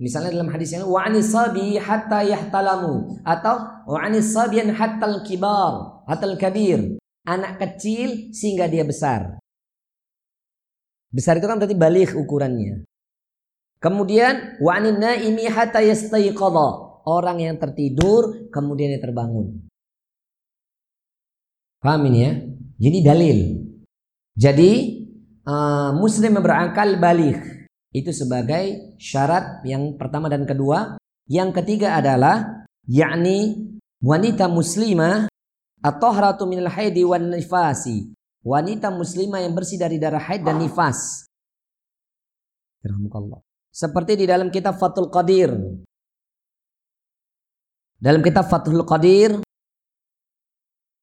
Misalnya 0.01 0.33
dalam 0.33 0.49
hadis 0.49 0.73
yang 0.73 0.89
wa 0.89 1.05
sabi 1.21 1.77
hatta 1.77 2.25
yahtalamu 2.25 3.23
atau 3.23 3.55
wa 3.87 4.03
sabiyan 4.09 4.73
hatta 4.75 5.05
al-kibar, 5.05 6.03
hatta 6.09 6.25
al-kabir. 6.27 6.97
Anak 7.23 7.55
kecil 7.61 8.35
sehingga 8.35 8.67
dia 8.67 8.83
besar. 8.83 9.39
Besar 11.07 11.39
itu 11.39 11.47
kan 11.47 11.55
berarti 11.55 11.77
balik 11.77 12.19
ukurannya. 12.19 12.83
Kemudian 13.79 14.59
wa 14.59 14.75
naimi 14.81 15.47
hatta 15.47 15.79
yastayqadha. 15.79 16.92
Orang 17.03 17.43
yang 17.43 17.59
tertidur 17.59 18.47
kemudian 18.47 18.95
dia 18.95 19.01
terbangun. 19.03 19.59
Paham 21.83 22.07
ini 22.07 22.19
ya? 22.23 22.31
Jadi 22.79 22.97
dalil. 23.03 23.37
Jadi 24.39 24.71
uh, 25.43 25.91
muslim 25.99 26.39
yang 26.39 26.45
berakal 26.47 26.95
balik 26.95 27.67
itu 27.91 28.09
sebagai 28.15 28.95
syarat 28.97 29.61
yang 29.67 29.99
pertama 29.99 30.31
dan 30.31 30.47
kedua. 30.47 30.95
Yang 31.27 31.63
ketiga 31.63 31.99
adalah 31.99 32.65
yakni 32.87 33.71
wanita 33.99 34.47
muslimah 34.47 35.27
atau 35.83 36.09
haratu 36.11 36.47
minal 36.47 36.71
haidi 36.71 37.03
wan 37.03 37.31
nifasi. 37.31 38.15
Wanita 38.43 38.91
muslimah 38.91 39.39
yang 39.39 39.55
bersih 39.55 39.79
dari 39.79 39.99
darah 39.99 40.19
haid 40.19 40.43
dan 40.43 40.59
nifas. 40.59 41.27
Seperti 43.71 44.19
di 44.19 44.25
dalam 44.27 44.51
kitab 44.51 44.75
Fathul 44.75 45.07
Qadir. 45.07 45.51
Dalam 48.03 48.19
kitab 48.19 48.51
Fathul 48.51 48.83
Qadir 48.83 49.39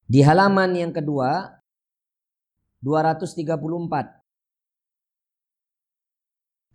di 0.05 0.21
halaman 0.21 0.69
yang 0.77 0.93
kedua 0.93 1.49
234 2.85 3.57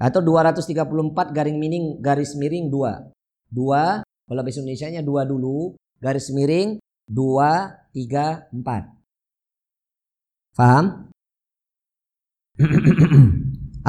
atau 0.02 0.18
234 0.18 1.30
garing 1.30 1.62
miring 1.62 2.02
garis 2.02 2.34
miring 2.34 2.66
2. 2.66 3.54
2 3.54 4.02
kalau 4.26 4.42
bahasa 4.42 4.58
Indonesia-nya 4.58 5.06
2 5.06 5.30
dulu, 5.30 5.78
garis 6.02 6.26
miring 6.34 6.82
2 7.06 7.94
3 7.94 8.50
4. 8.50 10.58
Paham? 10.58 11.06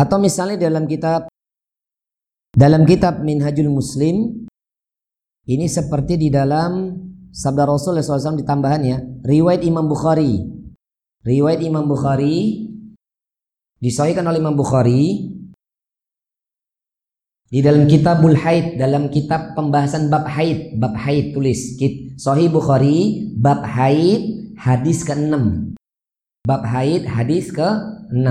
atau 0.02 0.17
misalnya 0.21 0.62
dalam 0.62 0.86
kitab 0.86 1.26
dalam 2.54 2.86
kitab 2.86 3.26
Minhajul 3.26 3.73
Muslim 3.73 4.45
ini 5.47 5.65
seperti 5.71 6.19
di 6.19 6.27
dalam 6.27 6.91
sabda 7.31 7.63
Rasul 7.63 7.99
SAW 7.99 8.39
ditambahan 8.39 8.81
ya 8.83 8.97
riwayat 9.23 9.63
Imam 9.63 9.88
Bukhari 9.88 10.43
riwayat 11.23 11.63
Imam 11.63 11.88
Bukhari 11.88 12.67
disahihkan 13.79 14.27
oleh 14.27 14.39
Imam 14.43 14.55
Bukhari 14.55 15.33
di 17.47 17.63
dalam 17.63 17.88
kitabul 17.88 18.36
haid, 18.36 18.75
dalam 18.75 19.07
kitab 19.07 19.55
pembahasan 19.55 20.12
bab 20.12 20.27
haid, 20.27 20.75
bab 20.83 20.99
haid 20.99 21.31
tulis. 21.31 21.79
Sahih 22.19 22.51
Bukhari, 22.51 23.31
bab 23.39 23.63
haid, 23.63 24.51
hadis 24.60 25.07
ke-6. 25.07 25.31
Bab 26.43 26.67
haid, 26.67 27.07
hadis 27.07 27.47
ke-6. 27.55 28.27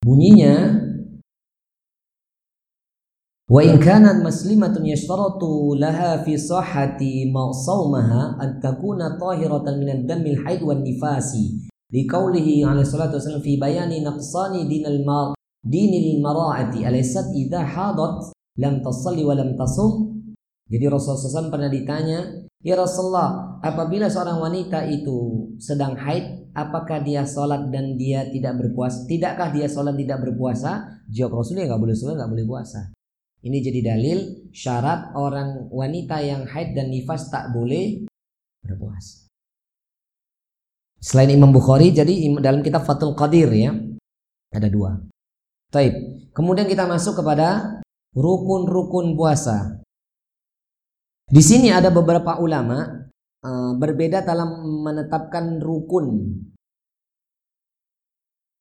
Bunyinya, 0.00 0.80
Wa 3.50 3.58
in 3.58 3.82
kanat 3.82 4.22
muslimatun 4.22 4.86
yashtaratu 4.86 5.74
laha 5.74 6.22
fi 6.22 6.38
sahhati 6.38 7.26
mawsawmaha 7.26 8.38
an 8.38 8.62
takuna 8.62 9.18
tahiratan 9.18 9.82
min 9.82 9.88
ad-damil 9.90 10.38
haid 10.46 10.62
wan 10.62 10.86
nifasi. 10.86 11.66
Liqaulihi 11.90 12.62
alaihi 12.62 12.86
salatu 12.86 13.18
wasallam 13.18 13.42
fi 13.42 13.58
bayani 13.58 14.06
naqsani 14.06 14.70
dinal 14.70 15.02
mar 15.02 15.26
dinil 15.58 16.22
mara'ati 16.22 16.86
alaysat 16.86 17.34
idza 17.34 17.66
hadat 17.66 18.30
lam 18.62 18.78
tasalli 18.78 19.26
wa 19.26 19.34
lam 19.34 19.58
tasum. 19.58 20.22
Jadi 20.70 20.86
Rasulullah 20.86 21.42
SAW 21.42 21.52
pernah 21.52 21.68
ditanya 21.68 22.48
Ya 22.62 22.78
Rasulullah 22.78 23.58
apabila 23.58 24.06
seorang 24.06 24.38
wanita 24.38 24.86
itu 24.86 25.50
sedang 25.58 25.98
haid 25.98 26.46
apakah 26.54 27.02
dia 27.02 27.26
sholat 27.26 27.74
dan 27.74 27.98
dia 27.98 28.22
tidak 28.30 28.54
berpuasa? 28.54 29.02
Tidakkah 29.10 29.50
dia 29.50 29.66
sholat 29.66 29.98
tidak 29.98 30.22
berpuasa? 30.22 31.02
Jawab 31.10 31.42
Rasulullah 31.42 31.74
nggak 31.74 31.82
boleh 31.82 31.96
sholat 31.98 32.14
nggak 32.22 32.30
boleh 32.30 32.46
puasa 32.46 32.94
ini 33.42 33.58
jadi 33.58 33.94
dalil 33.94 34.50
syarat 34.54 35.14
orang 35.18 35.70
wanita 35.70 36.22
yang 36.22 36.46
haid 36.46 36.74
dan 36.78 36.90
nifas 36.90 37.30
tak 37.30 37.50
boleh 37.50 38.06
berpuasa 38.62 39.26
selain 41.02 41.34
Imam 41.34 41.50
Bukhari 41.50 41.90
jadi 41.90 42.30
dalam 42.38 42.62
kitab 42.62 42.86
Fathul 42.86 43.18
Qadir 43.18 43.50
ya 43.50 43.74
ada 44.54 44.68
dua 44.70 45.12
Taib. 45.72 45.94
Kemudian 46.36 46.68
kita 46.68 46.84
masuk 46.84 47.24
kepada 47.24 47.80
rukun-rukun 48.12 49.16
puasa. 49.16 49.80
Di 51.32 51.40
sini 51.40 51.72
ada 51.72 51.88
beberapa 51.88 52.36
ulama 52.36 53.08
uh, 53.40 53.72
berbeda 53.80 54.20
dalam 54.20 54.60
menetapkan 54.84 55.64
rukun. 55.64 56.36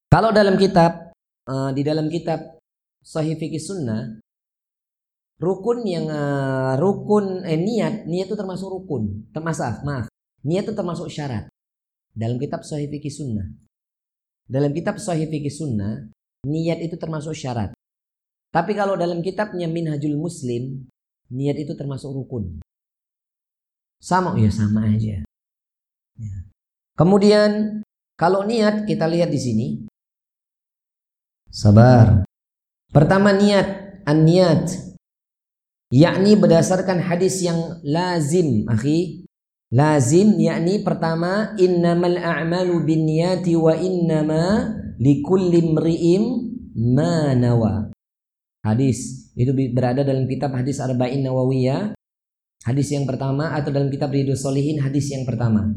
Kalau 0.08 0.32
dalam 0.32 0.56
kitab 0.56 1.12
uh, 1.52 1.76
di 1.76 1.84
dalam 1.84 2.08
kitab 2.08 2.64
Sahih 3.04 3.36
Fikih 3.36 3.60
Sunnah 3.60 4.24
rukun 5.42 5.82
yang 5.90 6.06
uh, 6.06 6.78
rukun 6.78 7.42
eh, 7.42 7.58
niat 7.58 8.06
niat 8.06 8.30
itu 8.30 8.38
termasuk 8.38 8.70
rukun. 8.70 9.26
Termasuk 9.34 9.82
maaf, 9.82 10.06
niat 10.46 10.70
itu 10.70 10.74
termasuk 10.78 11.10
syarat. 11.10 11.50
Dalam 12.14 12.38
kitab 12.38 12.62
Sahih 12.62 12.86
Fikih 12.88 13.10
Sunnah. 13.10 13.50
Dalam 14.46 14.72
kitab 14.72 15.02
Sahih 15.02 15.26
Fikih 15.26 15.52
Sunnah 15.52 16.06
niat 16.46 16.80
itu 16.86 16.94
termasuk 16.96 17.34
syarat. 17.34 17.74
Tapi 18.52 18.76
kalau 18.76 19.00
dalam 19.00 19.24
kitabnya 19.24 19.66
Minhajul 19.66 20.20
Muslim, 20.20 20.86
niat 21.32 21.58
itu 21.58 21.74
termasuk 21.74 22.12
rukun. 22.12 22.60
Sama 24.02 24.36
ya 24.36 24.52
sama 24.52 24.92
aja. 24.92 25.24
Ya. 26.20 26.36
Kemudian 27.00 27.82
kalau 28.20 28.44
niat 28.44 28.86
kita 28.86 29.08
lihat 29.08 29.32
di 29.32 29.40
sini. 29.40 29.68
Sabar. 31.48 32.28
Pertama 32.92 33.32
niat, 33.32 34.04
an-niat. 34.04 34.91
Yakni 35.92 36.40
berdasarkan 36.40 37.04
hadis 37.04 37.44
yang 37.44 37.84
lazim, 37.84 38.64
akhi. 38.72 39.28
Lazim 39.72 40.40
yakni 40.40 40.84
pertama 40.84 41.56
innamal 41.60 42.16
a'malu 42.16 42.84
binniyati 42.84 43.56
wa 43.60 43.76
innama 43.76 44.72
likulli 45.00 45.64
mri'im 45.64 46.24
manawa. 46.76 47.92
Hadis 48.64 49.32
itu 49.36 49.52
berada 49.72 50.04
dalam 50.08 50.28
kitab 50.28 50.56
hadis 50.56 50.80
Arba'in 50.80 51.24
Nawawiyah. 51.28 51.96
Hadis 52.62 52.94
yang 52.94 53.04
pertama 53.04 53.52
atau 53.52 53.74
dalam 53.74 53.92
kitab 53.92 54.14
Ridho 54.14 54.36
Solihin 54.36 54.80
hadis 54.80 55.12
yang 55.12 55.28
pertama. 55.28 55.76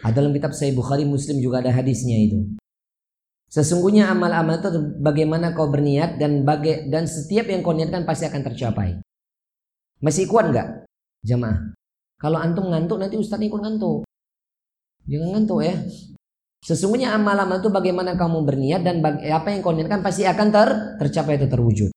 Atau 0.00 0.24
dalam 0.24 0.32
kitab 0.32 0.52
Sahih 0.56 0.72
Bukhari 0.76 1.04
Muslim 1.04 1.40
juga 1.40 1.60
ada 1.64 1.72
hadisnya 1.72 2.16
itu. 2.18 2.56
Sesungguhnya 3.52 4.08
amal-amal 4.10 4.58
itu 4.58 4.68
bagaimana 5.00 5.52
kau 5.52 5.68
berniat 5.68 6.16
dan 6.20 6.42
baga 6.42 6.86
dan 6.88 7.04
setiap 7.04 7.46
yang 7.50 7.60
kau 7.60 7.76
niatkan 7.76 8.02
pasti 8.08 8.26
akan 8.26 8.42
tercapai. 8.46 9.00
Masih 10.00 10.24
kuat 10.24 10.48
nggak 10.48 10.88
jamaah? 11.24 11.76
Kalau 12.20 12.36
antum 12.40 12.68
ngantuk 12.72 13.00
nanti 13.00 13.16
ustaz 13.16 13.40
ikut 13.40 13.60
ngantuk. 13.60 14.04
Jangan 15.08 15.28
ngantuk 15.36 15.60
ya. 15.64 15.76
Sesungguhnya 16.60 17.16
amal-amal 17.16 17.64
itu 17.64 17.72
bagaimana 17.72 18.20
kamu 18.20 18.44
berniat 18.44 18.84
dan 18.84 19.00
apa 19.04 19.48
yang 19.48 19.64
kau 19.64 19.72
niatkan 19.72 20.04
pasti 20.04 20.28
akan 20.28 20.48
ter 20.52 20.68
tercapai 21.00 21.40
itu 21.40 21.48
terwujud. 21.48 21.90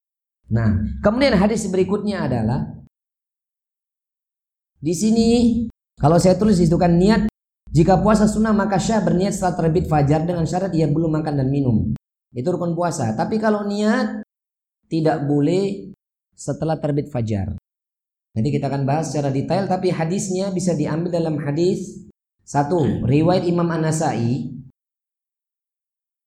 Nah, 0.56 0.80
kemudian 1.04 1.36
hadis 1.36 1.68
berikutnya 1.68 2.24
adalah 2.28 2.72
di 4.80 4.96
sini 4.96 5.30
kalau 6.00 6.16
saya 6.20 6.40
tulis 6.40 6.60
itu 6.64 6.76
kan 6.80 6.96
niat 6.96 7.28
jika 7.72 8.00
puasa 8.00 8.28
sunnah 8.28 8.56
maka 8.56 8.80
syah 8.80 9.04
berniat 9.04 9.36
setelah 9.36 9.56
terbit 9.60 9.92
fajar 9.92 10.24
dengan 10.24 10.48
syarat 10.48 10.72
ia 10.72 10.88
belum 10.88 11.12
makan 11.12 11.44
dan 11.44 11.48
minum. 11.52 11.92
Itu 12.32 12.56
rukun 12.56 12.72
puasa. 12.72 13.12
Tapi 13.20 13.40
kalau 13.44 13.68
niat 13.68 14.24
tidak 14.88 15.28
boleh 15.28 15.92
setelah 16.32 16.80
terbit 16.80 17.12
fajar. 17.12 17.60
Nanti 18.34 18.50
kita 18.50 18.66
akan 18.66 18.84
bahas 18.90 19.14
secara 19.14 19.30
detail 19.30 19.70
tapi 19.70 19.94
hadisnya 19.94 20.50
bisa 20.50 20.74
diambil 20.74 21.14
dalam 21.14 21.38
hadis 21.38 22.10
satu, 22.44 23.06
riwayat 23.06 23.46
Imam 23.46 23.70
An-Nasai 23.70 24.50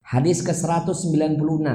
hadis 0.07 0.39
ke-196. 0.39 1.67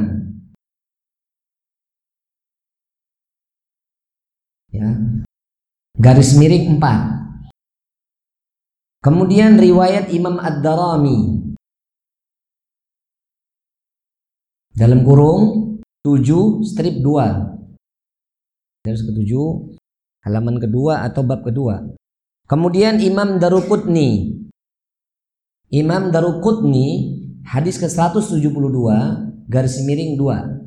Ya. 4.73 4.89
Garis 6.01 6.33
miring 6.41 6.81
4. 6.81 7.23
Kemudian 9.05 9.61
riwayat 9.61 10.09
Imam 10.17 10.41
Ad-Darami 10.41 11.45
dalam 14.73 15.05
kurung 15.05 15.77
7 16.01 16.65
strip 16.65 17.05
2 17.05 18.83
garis 18.83 19.03
ke-7 19.05 19.31
halaman 20.23 20.59
kedua 20.59 21.03
atau 21.07 21.23
bab 21.27 21.43
kedua. 21.47 21.83
Kemudian 22.47 22.99
Imam 22.99 23.39
Darukutni 23.39 24.39
Imam 25.73 26.13
Darukutni 26.13 27.19
hadis 27.49 27.79
ke-172 27.81 28.49
garis 29.49 29.77
miring 29.83 30.15
2 30.21 30.63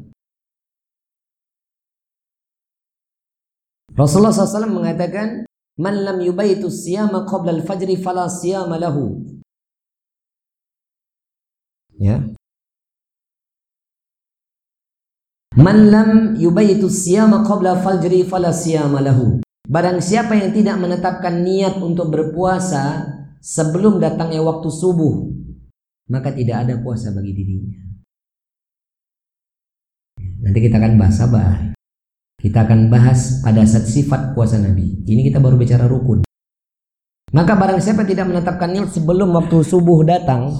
Rasulullah 3.96 4.36
SAW 4.36 4.68
mengatakan 4.68 5.48
Man 5.76 6.08
lam 6.08 6.24
yubaitu 6.24 6.72
siyama 6.72 7.28
qabla 7.28 7.52
al-fajri 7.52 8.00
fala 8.00 8.32
siyama 8.32 8.80
lahu. 8.80 9.28
Ya. 12.00 12.24
Man 15.56 15.88
lam 15.88 16.10
yubaitu 16.36 16.92
siyama 16.92 17.48
qabla 17.48 17.80
fajri 17.80 18.28
fala 18.28 18.52
siyama 18.52 19.00
lahu. 19.00 19.40
Barang 19.64 20.04
siapa 20.04 20.36
yang 20.36 20.52
tidak 20.52 20.76
menetapkan 20.84 21.42
niat 21.48 21.80
untuk 21.80 22.12
berpuasa 22.12 23.08
sebelum 23.40 24.04
datangnya 24.04 24.44
waktu 24.44 24.68
subuh, 24.68 25.32
maka 26.12 26.36
tidak 26.36 26.68
ada 26.68 26.76
puasa 26.84 27.16
bagi 27.16 27.32
dirinya. 27.32 27.80
Nanti 30.44 30.60
kita 30.60 30.76
akan 30.76 30.94
bahas 31.00 31.16
sabar. 31.16 31.58
Kita 32.36 32.68
akan 32.68 32.92
bahas 32.92 33.40
pada 33.40 33.64
saat 33.64 33.88
sifat 33.88 34.36
puasa 34.36 34.60
Nabi. 34.60 35.08
Ini 35.08 35.32
kita 35.32 35.40
baru 35.40 35.56
bicara 35.56 35.88
rukun. 35.88 36.22
Maka 37.32 37.56
barang 37.56 37.80
siapa 37.80 38.04
tidak 38.04 38.28
menetapkan 38.28 38.70
niat 38.70 38.92
sebelum 38.92 39.32
waktu 39.34 39.64
subuh 39.66 40.04
datang, 40.04 40.52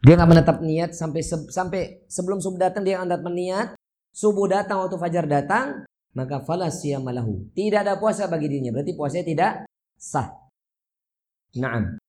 dia 0.00 0.16
nggak 0.16 0.30
menetap 0.32 0.56
niat 0.64 0.96
sampai 0.96 1.20
se 1.20 1.36
sampai 1.52 2.08
sebelum 2.08 2.40
subuh 2.40 2.56
datang 2.56 2.82
dia 2.84 3.00
nggak 3.00 3.20
niat. 3.28 3.68
Subuh 4.10 4.50
datang 4.50 4.82
waktu 4.82 4.98
fajar 4.98 5.24
datang, 5.28 5.86
maka 6.16 6.42
falasya 6.42 6.98
malahu. 6.98 7.46
Tidak 7.54 7.86
ada 7.86 7.94
puasa 8.00 8.26
bagi 8.26 8.50
dirinya. 8.50 8.74
Berarti 8.74 8.92
puasanya 8.98 9.26
tidak 9.28 9.52
sah. 9.94 10.34
Naam. 11.54 12.00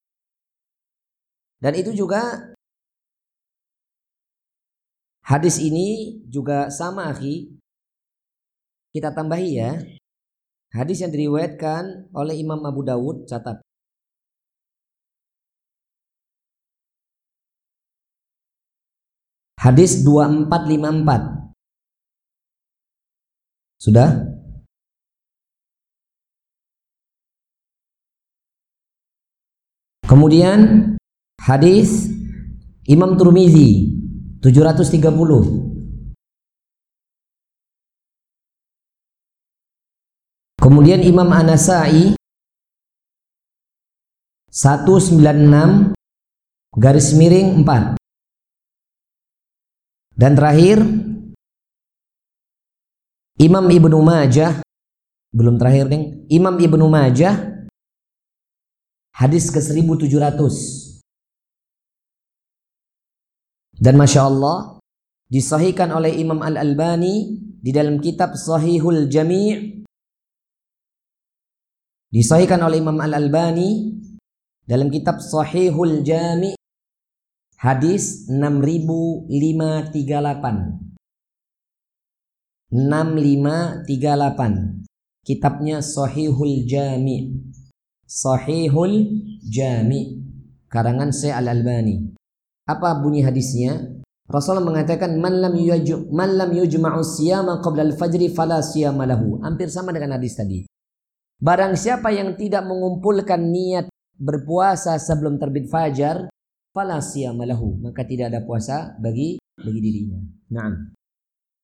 Dan 1.61 1.73
itu 1.77 1.93
juga 1.93 2.53
hadis 5.21 5.61
ini 5.61 6.19
juga 6.25 6.73
sama 6.73 7.13
akhi 7.13 7.53
kita 8.91 9.13
tambahi 9.13 9.49
ya. 9.55 9.71
Hadis 10.71 11.03
yang 11.03 11.11
diriwayatkan 11.11 12.11
oleh 12.15 12.39
Imam 12.39 12.63
Abu 12.63 12.81
Dawud 12.81 13.27
catat. 13.27 13.59
Hadis 19.61 20.01
2454. 20.01 21.53
Sudah? 23.77 24.25
Kemudian 30.09 30.97
hadis 31.37 32.09
Imam 32.89 33.13
Turmizi 33.21 33.93
730 34.41 35.05
Kemudian 40.57 41.05
Imam 41.05 41.29
Anasai 41.29 42.17
196 44.49 45.93
garis 46.73 47.13
miring 47.13 47.61
4. 47.61 48.00
Dan 50.15 50.35
terakhir 50.37 50.79
Imam 53.41 53.65
Ibnu 53.65 53.97
Majah 54.03 54.61
belum 55.33 55.57
terakhir 55.57 55.87
deng. 55.89 56.27
Imam 56.27 56.55
Ibnu 56.59 56.85
Majah 56.91 57.65
hadis 59.15 59.49
ke 59.49 59.59
1700 59.59 61.01
dan 63.81 63.97
Masya 63.97 64.21
Allah 64.29 64.77
disahihkan 65.31 65.89
oleh 65.89 66.13
Imam 66.21 66.37
Al-Albani 66.43 67.39
di 67.61 67.71
dalam 67.73 67.97
kitab 67.97 68.37
Sahihul 68.37 69.09
Jami' 69.09 69.81
Disahihkan 72.11 72.59
oleh 72.59 72.83
Imam 72.83 72.99
Al-Albani 72.99 73.95
dalam 74.67 74.91
kitab 74.91 75.23
Sahihul 75.23 76.03
Jami 76.03 76.51
hadis 77.61 78.25
6538. 78.25 79.29
6538. 82.73 84.81
Kitabnya 85.21 85.85
Sahihul 85.85 86.65
Jami. 86.65 87.37
Sahihul 88.09 89.05
Jami 89.45 90.21
karangan 90.71 91.11
Syekh 91.13 91.35
Al-Albani. 91.37 92.15
Apa 92.65 92.97
bunyi 92.97 93.21
hadisnya? 93.21 94.01
Rasulullah 94.31 94.63
mengatakan 94.63 95.19
man 95.19 95.43
lam 95.43 95.59
yujma' 95.59 96.07
man 96.09 96.39
lam 96.39 96.55
yujma'u 96.55 97.03
siyama 97.03 97.59
qabla 97.59 97.91
al-fajri 97.91 98.31
fala 98.31 98.63
siyama 98.63 99.03
lahu. 99.05 99.43
Hampir 99.43 99.67
sama 99.67 99.91
dengan 99.91 100.15
hadis 100.17 100.39
tadi. 100.39 100.63
Barang 101.37 101.75
siapa 101.75 102.15
yang 102.15 102.39
tidak 102.39 102.63
mengumpulkan 102.63 103.43
niat 103.43 103.91
berpuasa 104.15 104.95
sebelum 104.95 105.35
terbit 105.35 105.67
fajar, 105.67 106.30
fala 106.71 106.99
malahu, 107.35 107.79
maka 107.83 108.07
tidak 108.07 108.31
ada 108.31 108.41
puasa 108.43 108.95
bagi 108.99 109.37
bagi 109.59 109.79
dirinya. 109.79 110.19
Nah. 110.55 110.71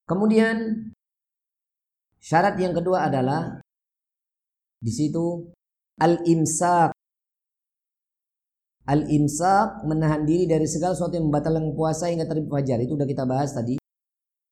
Kemudian 0.08 0.88
syarat 2.15 2.56
yang 2.63 2.72
kedua 2.72 3.12
adalah 3.12 3.60
di 4.80 4.91
situ 4.91 5.52
al-imsak. 6.00 6.96
Al-imsak 8.88 9.84
menahan 9.84 10.24
diri 10.24 10.48
dari 10.48 10.63
segala 10.63 10.96
sesuatu 10.96 11.20
yang 11.20 11.28
membatalkan 11.28 11.76
puasa 11.76 12.08
hingga 12.08 12.24
terbit 12.24 12.48
fajar. 12.48 12.80
Itu 12.80 12.96
sudah 12.96 13.04
kita 13.04 13.28
bahas 13.28 13.52
tadi. 13.52 13.76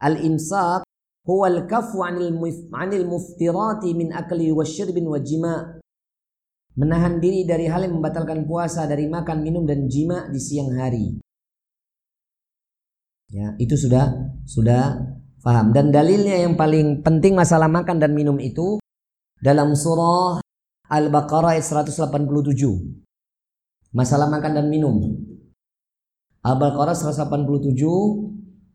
Al-imsak 0.03 0.83
huwal 1.23 1.63
kafu 1.71 2.03
anil, 2.03 2.35
muftirati 3.07 3.95
min 3.95 4.11
akli 4.11 4.51
wa 4.51 4.67
syirbin 4.67 5.07
wa 5.07 5.15
jima' 5.23 5.79
menahan 6.75 7.23
diri 7.23 7.47
dari 7.47 7.65
hal 7.71 7.87
yang 7.87 7.99
membatalkan 7.99 8.43
puasa 8.43 8.87
dari 8.87 9.07
makan, 9.07 9.41
minum 9.43 9.63
dan 9.63 9.87
jima 9.87 10.27
di 10.27 10.39
siang 10.39 10.75
hari. 10.75 11.15
Ya, 13.31 13.55
itu 13.57 13.73
sudah 13.75 14.35
sudah 14.45 15.01
paham 15.41 15.73
dan 15.73 15.89
dalilnya 15.89 16.45
yang 16.45 16.53
paling 16.53 17.01
penting 17.01 17.33
masalah 17.33 17.65
makan 17.65 17.97
dan 17.97 18.13
minum 18.13 18.37
itu 18.37 18.77
dalam 19.41 19.73
surah 19.73 20.39
Al-Baqarah 20.85 21.57
ayat 21.57 21.65
187. 21.65 22.13
Masalah 23.95 24.29
makan 24.29 24.51
dan 24.61 24.67
minum. 24.69 25.01
Al-Baqarah 26.45 26.93
187 26.93 27.73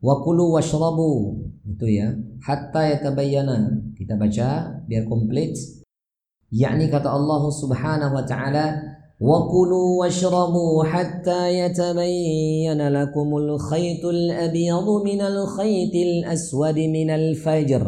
wa 0.01 0.15
kulu 0.25 0.57
washrabu 0.59 1.45
itu 1.69 1.87
ya 1.87 2.17
hatta 2.41 2.89
yatabayyana 2.89 3.85
kita 3.95 4.17
baca 4.17 4.81
biar 4.89 5.05
komplit 5.05 5.53
yakni 6.52 6.88
kata 6.88 7.10
Allah 7.10 7.42
Subhanahu 7.50 8.14
wa 8.16 8.26
taala 8.26 8.96
وكلوا 9.16 9.90
واشربوا 10.04 10.84
حتى 10.92 11.42
يتبين 11.60 12.80
لكم 12.88 13.30
الخيط 13.38 14.04
الأبيض 14.06 14.88
من 15.08 15.22
الخيط 15.22 15.96
الأسود 15.96 16.78
من 16.80 17.10
الفجر 17.10 17.84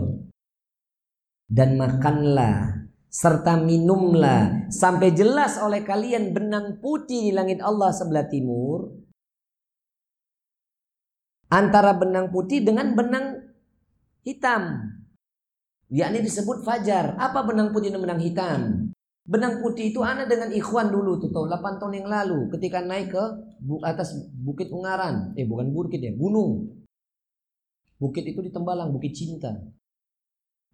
dan 1.48 1.80
makanlah 1.80 2.88
serta 3.08 3.56
minumlah 3.60 4.68
sampai 4.68 5.16
jelas 5.16 5.56
oleh 5.63 5.84
kalian 5.84 6.36
benang 6.36 6.84
putih 6.84 7.32
di 7.32 7.36
langit 7.36 7.63
Allah 7.63 7.92
sebelah 7.96 8.28
timur 8.28 8.92
antara 11.48 11.96
benang 11.96 12.36
putih 12.36 12.68
dengan 12.68 12.92
benang 13.00 13.48
hitam 14.28 14.92
yakni 15.93 16.25
disebut 16.25 16.65
fajar 16.65 17.21
apa 17.21 17.45
benang 17.45 17.69
putih 17.69 17.93
dan 17.93 18.01
benang 18.01 18.23
hitam 18.25 18.61
benang 19.29 19.61
putih 19.61 19.93
itu 19.93 20.01
ana 20.01 20.25
dengan 20.25 20.49
ikhwan 20.51 20.89
dulu 20.89 21.21
tuh 21.21 21.31
tahun 21.31 21.53
8 21.61 21.79
tahun 21.79 21.95
yang 22.01 22.09
lalu 22.09 22.49
ketika 22.57 22.81
naik 22.81 23.13
ke 23.13 23.25
atas 23.85 24.17
bukit 24.33 24.73
Ungaran 24.73 25.37
eh 25.37 25.45
bukan 25.45 25.69
bukit 25.71 26.01
ya 26.01 26.17
gunung 26.17 26.73
bukit 28.01 28.25
itu 28.25 28.41
di 28.41 28.51
Tembalang 28.51 28.91
bukit 28.91 29.15
cinta 29.15 29.53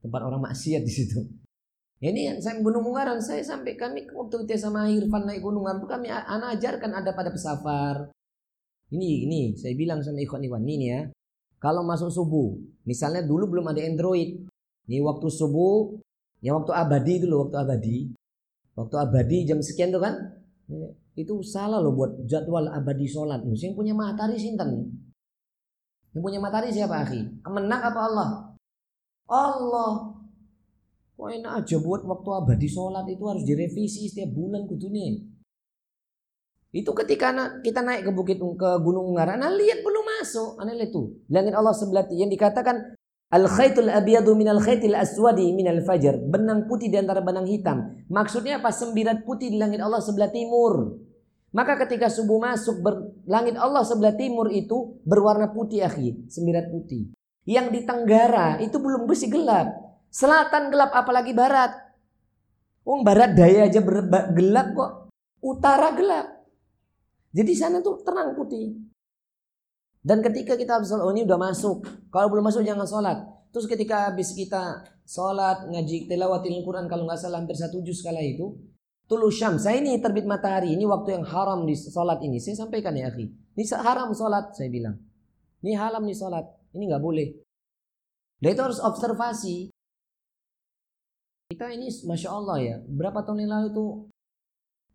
tempat 0.01 0.21
orang 0.23 0.49
maksiat 0.49 0.87
di 0.87 0.93
situ 0.95 1.21
Ya 1.99 2.15
ini 2.15 2.31
yang 2.31 2.39
saya 2.39 2.63
Gunung 2.63 2.87
Ungaran, 2.87 3.19
saya 3.19 3.43
sampai 3.43 3.75
kami 3.75 4.07
waktu 4.15 4.47
itu 4.47 4.55
sama 4.55 4.87
Irfan 4.87 5.27
naik 5.27 5.43
Gunung 5.43 5.67
Ungaran 5.67 5.83
kami 5.83 6.07
anak 6.07 6.55
ajarkan 6.55 6.95
ada 6.95 7.11
pada 7.11 7.35
pesafar. 7.35 8.15
Ini 8.95 9.27
ini 9.27 9.41
saya 9.59 9.75
bilang 9.75 9.99
sama 10.07 10.23
ikhwan 10.23 10.47
ikhwan 10.47 10.63
ini 10.63 10.87
ya. 10.95 11.01
Kalau 11.59 11.83
masuk 11.83 12.15
subuh, 12.15 12.55
misalnya 12.87 13.27
dulu 13.27 13.51
belum 13.51 13.75
ada 13.75 13.83
Android. 13.83 14.47
Ini 14.89 15.05
waktu 15.05 15.29
subuh, 15.29 16.01
yang 16.41 16.65
waktu 16.65 16.73
abadi 16.73 17.13
itu 17.21 17.27
loh, 17.29 17.45
waktu 17.47 17.61
abadi. 17.61 17.97
Waktu 18.73 18.97
abadi 18.97 19.37
jam 19.45 19.61
sekian 19.61 19.93
tuh 19.93 20.01
kan. 20.01 20.17
Itu 21.13 21.45
salah 21.45 21.83
loh 21.83 21.93
buat 21.93 22.25
jadwal 22.25 22.73
abadi 22.73 23.05
sholat. 23.05 23.45
Yang 23.45 23.77
punya 23.77 23.93
matahari 23.93 24.41
sinten? 24.41 24.89
Yang 26.17 26.23
punya 26.25 26.39
matahari 26.41 26.73
siapa 26.73 27.05
akhi? 27.05 27.21
Kemenang 27.45 27.83
apa 27.85 28.01
Allah? 28.01 28.29
Allah. 29.29 29.93
Kok 31.19 31.29
enak 31.35 31.53
aja 31.67 31.77
buat 31.83 32.07
waktu 32.07 32.31
abadi 32.31 32.69
sholat 32.71 33.05
itu 33.11 33.25
harus 33.27 33.43
direvisi 33.43 34.07
setiap 34.07 34.31
bulan 34.33 34.65
kudunya. 34.71 35.19
Itu 36.71 36.95
ketika 36.95 37.35
kita 37.65 37.81
naik 37.83 38.07
ke 38.07 38.11
bukit 38.15 38.39
ke 38.39 38.71
Gunung 38.85 39.11
Ungaran, 39.11 39.41
nah 39.43 39.51
lihat 39.51 39.83
belum 39.83 40.05
masuk. 40.05 40.61
Aneh 40.63 40.79
itu. 40.79 41.19
Langit 41.33 41.57
Allah 41.57 41.75
sebelah 41.75 42.07
yang 42.15 42.31
dikatakan 42.31 42.95
Al 43.29 43.45
khaitul 43.45 43.93
abiyadu 43.93 44.33
min 44.33 44.49
al 44.49 44.57
khaitil 44.57 44.97
aswadi 44.97 45.53
min 45.53 45.69
al 45.69 45.85
fajar. 45.85 46.17
Benang 46.17 46.65
putih 46.65 46.89
di 46.89 46.97
antara 46.97 47.21
benang 47.21 47.45
hitam. 47.45 48.09
Maksudnya 48.09 48.57
apa? 48.57 48.73
Sembilan 48.73 49.21
putih 49.29 49.53
di 49.53 49.61
langit 49.61 49.85
Allah 49.85 50.01
sebelah 50.01 50.33
timur. 50.33 50.97
Maka 51.53 51.81
ketika 51.85 52.13
subuh 52.13 52.41
masuk 52.41 52.81
ber, 52.85 53.13
langit 53.25 53.57
Allah 53.57 53.85
sebelah 53.85 54.17
timur 54.17 54.53
itu 54.53 55.01
berwarna 55.05 55.49
putih 55.53 55.85
akhi, 55.85 56.29
sembilan 56.29 56.73
putih. 56.73 57.13
Yang 57.49 57.67
di 57.73 57.81
tenggara 57.89 58.61
itu 58.61 58.77
belum 58.77 59.09
bersih 59.09 59.33
gelap. 59.33 59.77
Selatan 60.09 60.73
gelap 60.73 60.93
apalagi 60.93 61.33
barat. 61.33 61.73
Wong 62.85 63.05
barat 63.05 63.37
daya 63.37 63.69
aja 63.69 63.81
gelap 64.33 64.69
kok. 64.73 64.93
Utara 65.45 65.93
gelap. 65.93 66.27
Jadi 67.33 67.53
sana 67.53 67.85
tuh 67.85 68.01
terang 68.01 68.33
putih. 68.33 68.88
Dan 70.05 70.23
ketika 70.23 70.55
kita 70.55 70.79
habis 70.79 70.89
sholat, 70.89 71.05
oh 71.05 71.13
ini 71.13 71.27
udah 71.27 71.39
masuk. 71.39 71.83
Kalau 72.09 72.29
belum 72.31 72.49
masuk 72.49 72.63
jangan 72.63 72.87
sholat. 72.87 73.19
Terus 73.51 73.67
ketika 73.67 74.13
habis 74.13 74.33
kita 74.33 74.87
sholat, 75.03 75.67
ngaji 75.69 76.07
tilawatil 76.07 76.63
Quran 76.63 76.87
kalau 76.87 77.05
nggak 77.09 77.19
salah 77.19 77.43
hampir 77.43 77.59
satu 77.59 77.83
juz 77.83 78.01
kala 78.05 78.23
itu. 78.23 78.55
Tulu 79.09 79.33
syam. 79.33 79.57
Saya 79.57 79.81
ini 79.81 79.97
terbit 79.99 80.29
matahari. 80.29 80.77
Ini 80.77 80.85
waktu 80.85 81.17
yang 81.17 81.25
haram 81.25 81.65
di 81.65 81.73
sholat 81.73 82.21
ini. 82.21 82.37
Saya 82.37 82.69
sampaikan 82.69 82.93
ya 82.93 83.09
akhi. 83.09 83.25
Ini 83.57 83.65
haram 83.81 84.13
sholat 84.13 84.53
saya 84.53 84.69
bilang. 84.69 85.01
Ini 85.65 85.75
haram 85.81 86.05
nih 86.05 86.15
sholat. 86.15 86.45
Ini 86.77 86.85
nggak 86.93 87.03
boleh. 87.03 87.29
Dan 88.39 88.55
itu 88.55 88.63
harus 88.63 88.79
observasi. 88.79 89.73
Kita 91.49 91.73
ini 91.73 91.89
masya 92.05 92.29
Allah 92.29 92.57
ya, 92.61 92.77
berapa 92.85 93.25
tahun 93.25 93.49
yang 93.49 93.53
lalu 93.57 93.69
tuh 93.73 93.91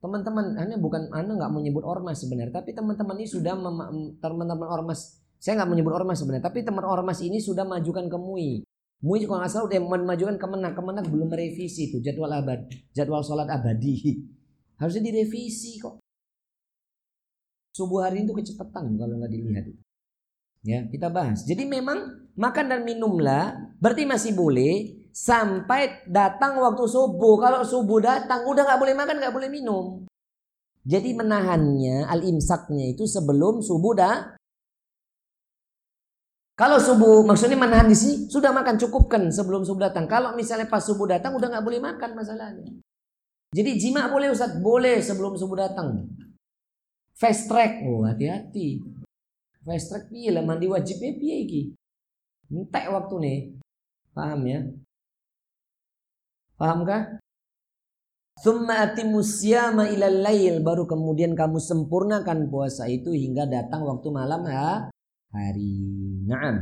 teman-teman, 0.03 0.59
anda 0.59 0.75
bukan 0.75 1.07
anda 1.15 1.31
nggak 1.39 1.53
menyebut 1.55 1.87
ormas 1.87 2.19
sebenarnya, 2.19 2.59
tapi 2.59 2.75
teman-teman 2.75 3.15
ini 3.15 3.27
sudah 3.31 3.55
teman-teman 4.19 4.67
ormas, 4.67 5.23
saya 5.39 5.63
nggak 5.63 5.71
menyebut 5.71 5.95
ormas 5.95 6.19
sebenarnya, 6.19 6.43
tapi 6.43 6.59
teman 6.67 6.83
ormas 6.83 7.23
ini 7.23 7.39
sudah 7.39 7.63
majukan 7.63 8.11
ke 8.11 8.17
MUI. 8.19 8.67
MUI 8.99 9.23
kalau 9.23 9.39
nggak 9.39 9.51
salah 9.51 9.71
udah 9.71 9.79
memajukan 9.79 10.35
kemenak, 10.35 10.75
kemenak 10.75 11.05
belum 11.07 11.31
merevisi 11.31 11.87
itu 11.87 12.03
jadwal 12.03 12.35
abad, 12.35 12.67
jadwal 12.91 13.23
sholat 13.23 13.47
abadi. 13.47 13.95
Harusnya 14.83 15.07
direvisi 15.07 15.79
kok. 15.79 16.03
Subuh 17.71 18.03
hari 18.03 18.27
itu 18.27 18.35
kecepatan 18.35 18.99
kalau 18.99 19.15
nggak 19.23 19.31
dilihat. 19.31 19.65
Ya, 20.63 20.83
kita 20.87 21.11
bahas. 21.11 21.47
Jadi 21.47 21.63
memang 21.63 22.27
makan 22.35 22.65
dan 22.67 22.81
minumlah 22.83 23.75
berarti 23.79 24.03
masih 24.03 24.35
boleh 24.35 25.02
sampai 25.13 26.03
datang 26.09 26.57
waktu 26.57 26.83
subuh. 26.89 27.37
Kalau 27.37 27.61
subuh 27.61 28.01
datang 28.01 28.49
udah 28.49 28.65
nggak 28.65 28.81
boleh 28.81 28.95
makan, 28.97 29.15
nggak 29.21 29.35
boleh 29.37 29.49
minum. 29.53 29.85
Jadi 30.83 31.15
menahannya 31.15 32.09
al 32.09 32.25
imsaknya 32.27 32.91
itu 32.91 33.07
sebelum 33.07 33.63
subuh 33.63 33.93
dah. 33.95 34.35
Kalau 36.53 36.77
subuh 36.77 37.25
maksudnya 37.25 37.57
menahan 37.57 37.89
di 37.89 37.97
sini 37.97 38.29
sudah 38.29 38.53
makan 38.53 38.77
cukupkan 38.77 39.31
sebelum 39.31 39.63
subuh 39.63 39.89
datang. 39.89 40.05
Kalau 40.11 40.35
misalnya 40.35 40.67
pas 40.67 40.83
subuh 40.83 41.07
datang 41.07 41.33
udah 41.39 41.47
nggak 41.49 41.65
boleh 41.65 41.79
makan 41.79 42.11
masalahnya. 42.13 42.67
Jadi 43.53 43.71
jima 43.77 44.09
boleh 44.09 44.33
Ustaz? 44.33 44.57
Boleh 44.57 44.97
sebelum 44.99 45.37
subuh 45.37 45.65
datang. 45.65 46.09
Fast 47.13 47.47
track. 47.47 47.85
Oh, 47.85 48.05
hati-hati. 48.05 48.81
Fast 49.61 49.93
track 49.93 50.09
piye 50.09 50.33
lah 50.33 50.41
mandi 50.41 50.65
wajib 50.65 50.99
piye 50.99 51.35
iki? 51.45 51.61
Entek 52.49 52.89
waktu 52.89 53.15
nih. 53.21 53.39
Paham 54.13 54.41
ya? 54.45 54.59
Pahamkah? 56.57 57.19
Thumma 58.43 58.89
atimus 58.89 59.39
siyama 59.39 59.87
ilal 59.87 60.19
lail 60.25 60.59
baru 60.65 60.83
kemudian 60.89 61.37
kamu 61.37 61.61
sempurnakan 61.61 62.49
puasa 62.49 62.89
itu 62.89 63.13
hingga 63.13 63.45
datang 63.47 63.85
waktu 63.85 64.09
malam 64.09 64.43
ha? 64.49 64.89
hari. 65.33 65.75
Naam. 66.29 66.61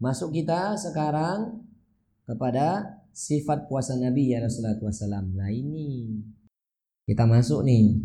Masuk 0.00 0.34
kita 0.36 0.76
sekarang 0.76 1.64
kepada 2.28 3.00
sifat 3.14 3.70
puasa 3.70 3.96
Nabi 3.96 4.34
ya 4.34 4.44
Rasulullah 4.44 4.76
wasallam. 4.76 5.32
Nah 5.32 5.48
ini 5.48 6.20
kita 7.08 7.24
masuk 7.24 7.64
nih. 7.64 8.00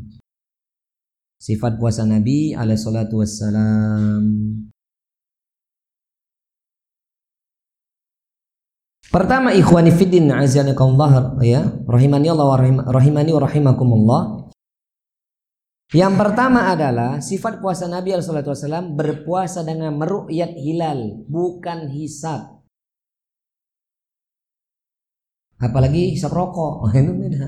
Sifat 1.39 1.79
puasa 1.79 2.03
Nabi 2.03 2.51
alaihi 2.51 2.79
salatu 2.79 3.23
wassalam. 3.23 4.23
Pertama 9.09 9.49
ikhwani 9.57 9.89
fiddin 9.89 10.29
azanikallah 10.29 11.41
ya 11.41 11.65
rahimani 11.89 12.29
Allah 12.29 12.45
wa 12.45 12.57
rahimani 12.93 13.33
wa 13.33 13.41
rahimakumullah. 13.41 14.21
Yang 15.89 16.13
pertama 16.21 16.69
adalah 16.69 17.17
sifat 17.17 17.57
puasa 17.57 17.89
Nabi 17.89 18.13
SAW 18.13 18.93
berpuasa 18.93 19.65
dengan 19.65 19.97
meru'yat 19.97 20.53
hilal 20.53 21.25
bukan 21.25 21.89
hisab. 21.89 22.61
Apalagi 25.57 26.13
hisab 26.13 26.29
rokok, 26.29 26.85
itu 26.93 27.09
beda. 27.09 27.45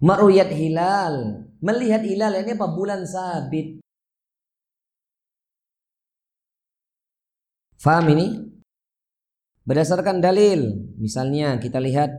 Meru'yat 0.00 0.50
hilal, 0.56 1.44
melihat 1.60 2.00
hilal 2.00 2.32
ini 2.40 2.56
apa 2.56 2.66
bulan 2.72 3.04
sabit. 3.04 3.84
Faham 7.76 8.08
ini? 8.16 8.51
Berdasarkan 9.62 10.18
dalil, 10.18 10.90
misalnya 10.98 11.54
kita 11.62 11.78
lihat 11.78 12.10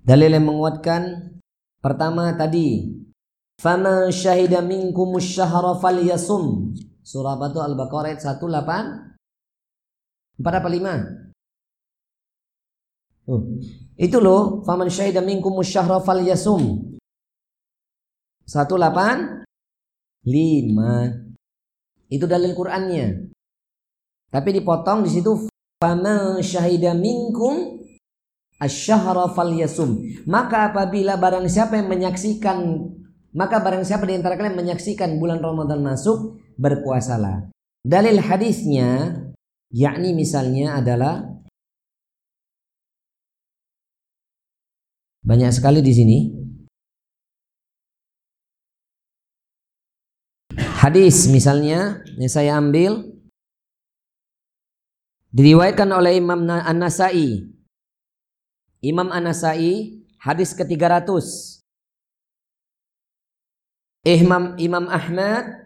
dalil 0.00 0.32
yang 0.32 0.48
menguatkan 0.48 1.36
pertama 1.84 2.32
tadi 2.32 3.00
Fama 3.60 4.08
syahida 4.08 4.64
minkum 4.64 5.20
syahra 5.20 5.76
falyasum. 5.76 6.72
Surah 7.04 7.36
Batu 7.36 7.60
Al-Baqarah 7.60 8.16
ayat 8.16 8.24
18 8.24 10.40
4 10.40 10.40
apa 10.40 10.68
5? 10.72 13.28
Oh, 13.28 13.44
itu 14.00 14.16
loh, 14.16 14.64
faman 14.64 14.88
syahida 14.88 15.20
minkum 15.20 15.60
syahra 15.60 16.00
falyasum. 16.00 16.96
18 18.48 19.44
5. 20.24 22.08
Itu 22.08 22.24
dalil 22.24 22.56
Qur'annya. 22.56 23.28
Tapi 24.30 24.48
dipotong 24.62 25.02
di 25.02 25.10
situ 25.10 25.50
fama 25.82 26.38
syahida 26.38 26.94
minkum 26.94 27.82
asyhara 28.62 29.26
falyasum. 29.34 29.98
Maka 30.30 30.70
apabila 30.70 31.18
barang 31.18 31.50
siapa 31.50 31.76
yang 31.76 31.90
menyaksikan 31.90 32.58
maka 33.30 33.62
barang 33.62 33.86
siapa 33.86 34.06
di 34.06 34.18
antara 34.18 34.34
kalian 34.34 34.58
menyaksikan 34.58 35.18
bulan 35.18 35.38
Ramadan 35.38 35.82
masuk 35.82 36.38
berpuasalah. 36.58 37.50
Dalil 37.82 38.18
hadisnya 38.18 39.18
yakni 39.70 40.14
misalnya 40.14 40.82
adalah 40.82 41.40
Banyak 45.20 45.52
sekali 45.52 45.84
di 45.84 45.92
sini. 45.92 46.18
Hadis 50.80 51.28
misalnya 51.28 52.00
yang 52.16 52.32
saya 52.32 52.56
ambil 52.56 53.09
diriwayatkan 55.30 55.90
oleh 55.94 56.18
Imam 56.18 56.42
An-Nasai. 56.46 57.46
Imam 58.82 59.08
An-Nasai 59.10 60.02
hadis 60.18 60.54
ke-300. 60.54 61.06
Imam 64.00 64.56
Imam 64.56 64.88
Ahmad 64.88 65.60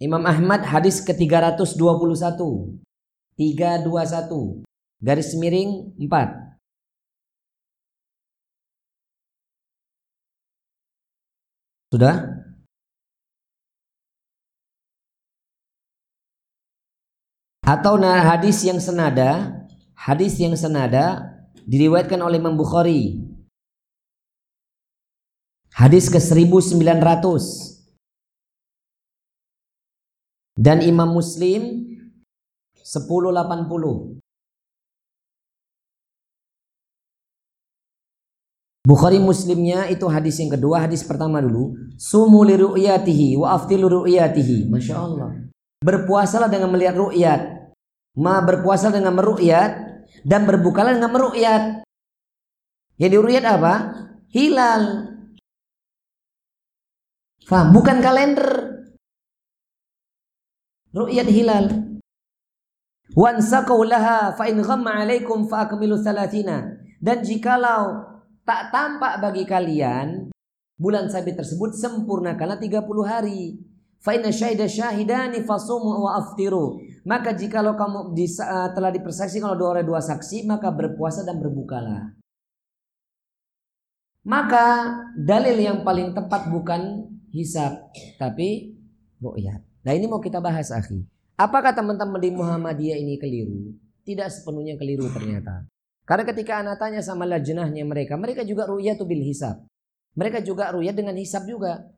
Imam 0.00 0.24
Ahmad 0.24 0.62
hadis 0.64 1.02
ke-321. 1.02 2.40
321. 3.36 4.62
Garis 4.98 5.30
miring 5.38 5.94
4. 5.94 6.48
Sudah? 11.88 12.47
Atau 17.68 18.00
hadis 18.00 18.64
yang 18.64 18.80
senada, 18.80 19.60
hadis 19.92 20.40
yang 20.40 20.56
senada 20.56 21.36
diriwayatkan 21.68 22.16
oleh 22.16 22.40
Imam 22.40 22.56
Bukhari. 22.56 23.20
Hadis 25.76 26.08
ke 26.08 26.16
1900 26.16 26.88
dan 30.56 30.80
Imam 30.80 31.12
Muslim 31.12 31.84
1080. 32.80 34.16
Bukhari 38.88 39.20
Muslimnya 39.20 39.92
itu 39.92 40.08
hadis 40.08 40.40
yang 40.40 40.56
kedua, 40.56 40.88
hadis 40.88 41.04
pertama 41.04 41.44
dulu. 41.44 41.76
Sumu 42.00 42.48
li 42.48 42.56
ru'yatihi 42.56 43.36
wa. 43.36 43.60
Masya 44.72 44.96
Allah. 44.96 45.36
Berpuasalah 45.84 46.48
dengan 46.48 46.72
melihat 46.72 46.96
ru'yat. 46.96 47.57
Ma 48.18 48.42
berpuasa 48.42 48.90
dengan 48.90 49.14
meru'yat 49.14 49.72
dan 50.26 50.42
berbukalah 50.42 50.98
dengan 50.98 51.14
meru'yat. 51.14 51.86
Yang 52.98 53.10
diru'yat 53.14 53.44
apa? 53.46 53.74
Hilal. 54.34 54.82
Faham? 57.46 57.70
Bukan 57.70 58.02
kalender. 58.02 58.78
ru'yat 60.94 61.28
hilal 61.28 61.66
wansaqau 63.12 63.84
laha 63.84 64.32
fa 64.32 64.48
in 64.48 64.64
ghamma 64.64 65.04
alaikum 65.04 65.44
fa 65.44 65.68
akmilu 65.68 66.00
thalathina 66.00 66.80
dan 66.98 67.20
jikalau 67.20 68.08
tak 68.48 68.72
tampak 68.72 69.20
bagi 69.20 69.44
kalian 69.44 70.32
bulan 70.80 71.12
sabit 71.12 71.36
tersebut 71.36 71.76
sempurnakanlah 71.76 72.56
30 72.56 72.82
hari 73.04 73.60
fa 74.00 74.16
inna 74.16 74.32
syahida 74.32 74.64
syahidani 74.64 75.44
fasumu 75.44 76.08
wa 76.08 76.16
aftiru 76.16 76.80
maka 77.08 77.32
jikalau 77.32 77.72
kamu 77.72 78.12
di, 78.12 78.28
uh, 78.28 78.68
telah 78.76 78.92
dipersaksi 78.92 79.40
kalau 79.40 79.56
dua 79.56 79.80
orang 79.80 79.88
dua 79.88 80.04
saksi 80.04 80.44
maka 80.44 80.68
berpuasa 80.68 81.24
dan 81.24 81.40
berbukalah 81.40 82.12
maka 84.28 84.92
dalil 85.16 85.56
yang 85.56 85.80
paling 85.80 86.12
tepat 86.12 86.52
bukan 86.52 87.08
hisab 87.32 87.88
tapi 88.20 88.76
ru'yat 89.24 89.64
Nah 89.88 89.96
ini 89.96 90.04
mau 90.04 90.20
kita 90.20 90.42
bahas 90.44 90.68
akhi. 90.68 91.00
Apakah 91.40 91.72
teman-teman 91.72 92.20
di 92.20 92.28
Muhammadiyah 92.34 93.00
ini 93.00 93.16
keliru? 93.16 93.72
Tidak 94.04 94.28
sepenuhnya 94.28 94.76
keliru 94.76 95.08
ternyata. 95.08 95.64
Karena 96.04 96.28
ketika 96.28 96.60
anak 96.60 96.76
tanya 96.76 97.00
sama 97.00 97.24
lajnahnya 97.24 97.88
mereka, 97.88 98.20
mereka 98.20 98.44
juga 98.44 98.68
ru'yah 98.68 99.00
bil 99.00 99.24
hisab. 99.24 99.64
Mereka 100.12 100.44
juga 100.44 100.76
ru'yah 100.76 100.92
dengan 100.92 101.16
hisab 101.16 101.48
juga. 101.48 101.88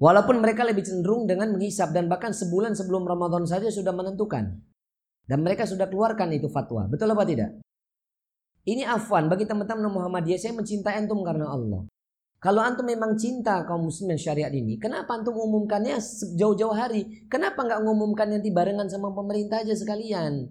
Walaupun 0.00 0.40
mereka 0.40 0.64
lebih 0.64 0.80
cenderung 0.80 1.28
dengan 1.28 1.52
menghisap 1.52 1.92
dan 1.92 2.08
bahkan 2.08 2.32
sebulan 2.32 2.72
sebelum 2.72 3.04
Ramadan 3.04 3.44
saja 3.44 3.68
sudah 3.68 3.92
menentukan. 3.92 4.56
Dan 5.28 5.38
mereka 5.44 5.68
sudah 5.68 5.92
keluarkan 5.92 6.32
itu 6.32 6.48
fatwa. 6.48 6.88
Betul 6.88 7.12
apa 7.12 7.28
tidak? 7.28 7.60
Ini 8.64 8.88
afwan 8.88 9.28
bagi 9.28 9.44
teman-teman 9.44 9.92
Muhammadiyah 9.92 10.40
saya 10.40 10.56
mencintai 10.56 11.04
antum 11.04 11.20
karena 11.20 11.52
Allah. 11.52 11.84
Kalau 12.40 12.64
antum 12.64 12.88
memang 12.88 13.20
cinta 13.20 13.60
kaum 13.68 13.92
muslimin 13.92 14.16
syariat 14.16 14.48
ini, 14.48 14.80
kenapa 14.80 15.20
antum 15.20 15.36
umumkannya 15.36 16.00
jauh-jauh 16.40 16.72
hari? 16.72 17.28
Kenapa 17.28 17.60
nggak 17.60 17.84
ngumumkan 17.84 18.32
nanti 18.32 18.48
barengan 18.48 18.88
sama 18.88 19.12
pemerintah 19.12 19.60
aja 19.60 19.76
sekalian? 19.76 20.48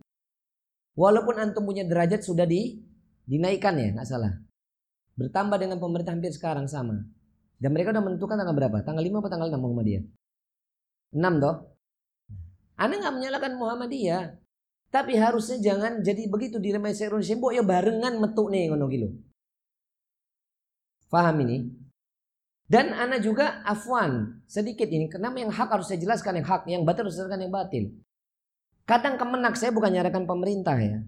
Walaupun 0.94 1.42
antum 1.42 1.66
punya 1.66 1.90
derajat 1.90 2.22
sudah 2.22 2.46
di, 2.46 2.86
dinaikkan 3.26 3.74
ya, 3.82 3.98
nggak 3.98 4.06
salah. 4.06 4.38
Bertambah 5.18 5.58
dengan 5.58 5.82
pemerintah 5.82 6.14
hampir 6.14 6.30
sekarang 6.30 6.70
sama. 6.70 7.02
Dan 7.60 7.76
mereka 7.76 7.92
udah 7.92 8.04
menentukan 8.04 8.40
tanggal 8.40 8.56
berapa? 8.56 8.78
Tanggal 8.88 9.04
5 9.04 9.20
atau 9.20 9.32
tanggal 9.32 9.48
6 9.52 9.60
Muhammadiyah? 9.60 10.04
6 11.12 11.44
toh? 11.44 11.56
Anda 12.80 12.96
nggak 13.04 13.16
menyalahkan 13.20 13.54
Muhammadiyah. 13.60 14.24
Tapi 14.90 15.14
harusnya 15.20 15.60
jangan 15.62 16.02
jadi 16.02 16.26
begitu 16.26 16.58
di 16.58 16.74
remeh 16.74 16.96
Indonesia. 16.96 17.52
ya 17.54 17.62
barengan 17.62 18.16
metuk 18.18 18.48
nih 18.50 18.74
ngono 18.74 18.88
gitu. 18.90 19.08
Faham 21.12 21.44
ini? 21.46 21.68
Dan 22.70 22.94
ana 22.94 23.18
juga 23.20 23.66
afwan 23.66 24.42
sedikit 24.46 24.86
ini. 24.90 25.10
Kenapa 25.10 25.42
yang 25.42 25.52
hak 25.54 25.70
harus 25.74 25.90
saya 25.90 26.00
jelaskan 26.00 26.42
yang 26.42 26.48
hak, 26.48 26.62
yang 26.70 26.82
batil 26.86 27.06
harus 27.06 27.18
saya 27.18 27.26
jelaskan 27.26 27.42
yang 27.50 27.54
batil. 27.54 27.84
Kadang 28.86 29.22
kemenak 29.22 29.54
saya 29.58 29.70
bukan 29.74 29.94
nyarakan 29.94 30.26
pemerintah 30.26 30.78
ya. 30.78 31.02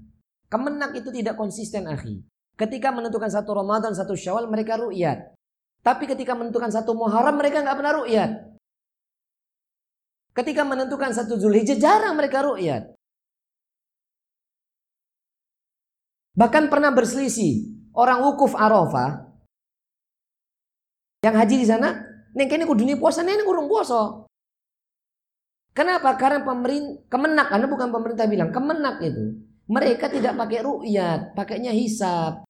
Kemenak 0.49 0.93
itu 0.97 1.09
tidak 1.13 1.37
konsisten 1.37 1.85
akhi. 1.89 2.21
Ketika 2.57 2.93
menentukan 2.93 3.29
satu 3.29 3.57
Ramadan, 3.57 3.95
satu 3.95 4.13
Syawal 4.13 4.45
mereka 4.45 4.77
ru'yat. 4.77 5.33
Tapi 5.81 6.05
ketika 6.05 6.37
menentukan 6.37 6.69
satu 6.69 6.93
Muharram 6.93 7.41
mereka 7.41 7.65
nggak 7.65 7.77
pernah 7.77 7.93
ru'yat. 7.97 8.31
Ketika 10.31 10.61
menentukan 10.63 11.11
satu 11.11 11.35
Zulhijjah 11.41 11.77
jarang 11.81 12.13
mereka 12.15 12.45
ru'yat. 12.45 12.93
Bahkan 16.37 16.71
pernah 16.71 16.93
berselisih. 16.93 17.81
Orang 17.91 18.23
wukuf 18.23 18.55
Arafah 18.55 19.31
yang 21.21 21.35
haji 21.37 21.55
di 21.61 21.67
sana, 21.69 22.01
neng 22.33 22.49
kene 22.49 22.65
kudu 22.65 22.87
puasa, 22.97 23.21
neng 23.21 23.45
kurang 23.45 23.69
puasa. 23.69 24.25
Kenapa? 25.71 26.17
Karena 26.17 26.43
pemerintah 26.43 27.07
kemenak, 27.07 27.47
karena 27.47 27.67
bukan 27.69 27.89
pemerintah 27.93 28.25
bilang, 28.27 28.49
kemenak 28.49 28.99
itu. 29.05 29.39
Mereka 29.71 30.11
tidak 30.11 30.35
pakai 30.35 30.59
ru'yat, 30.65 31.31
pakainya 31.37 31.71
hisap. 31.71 32.43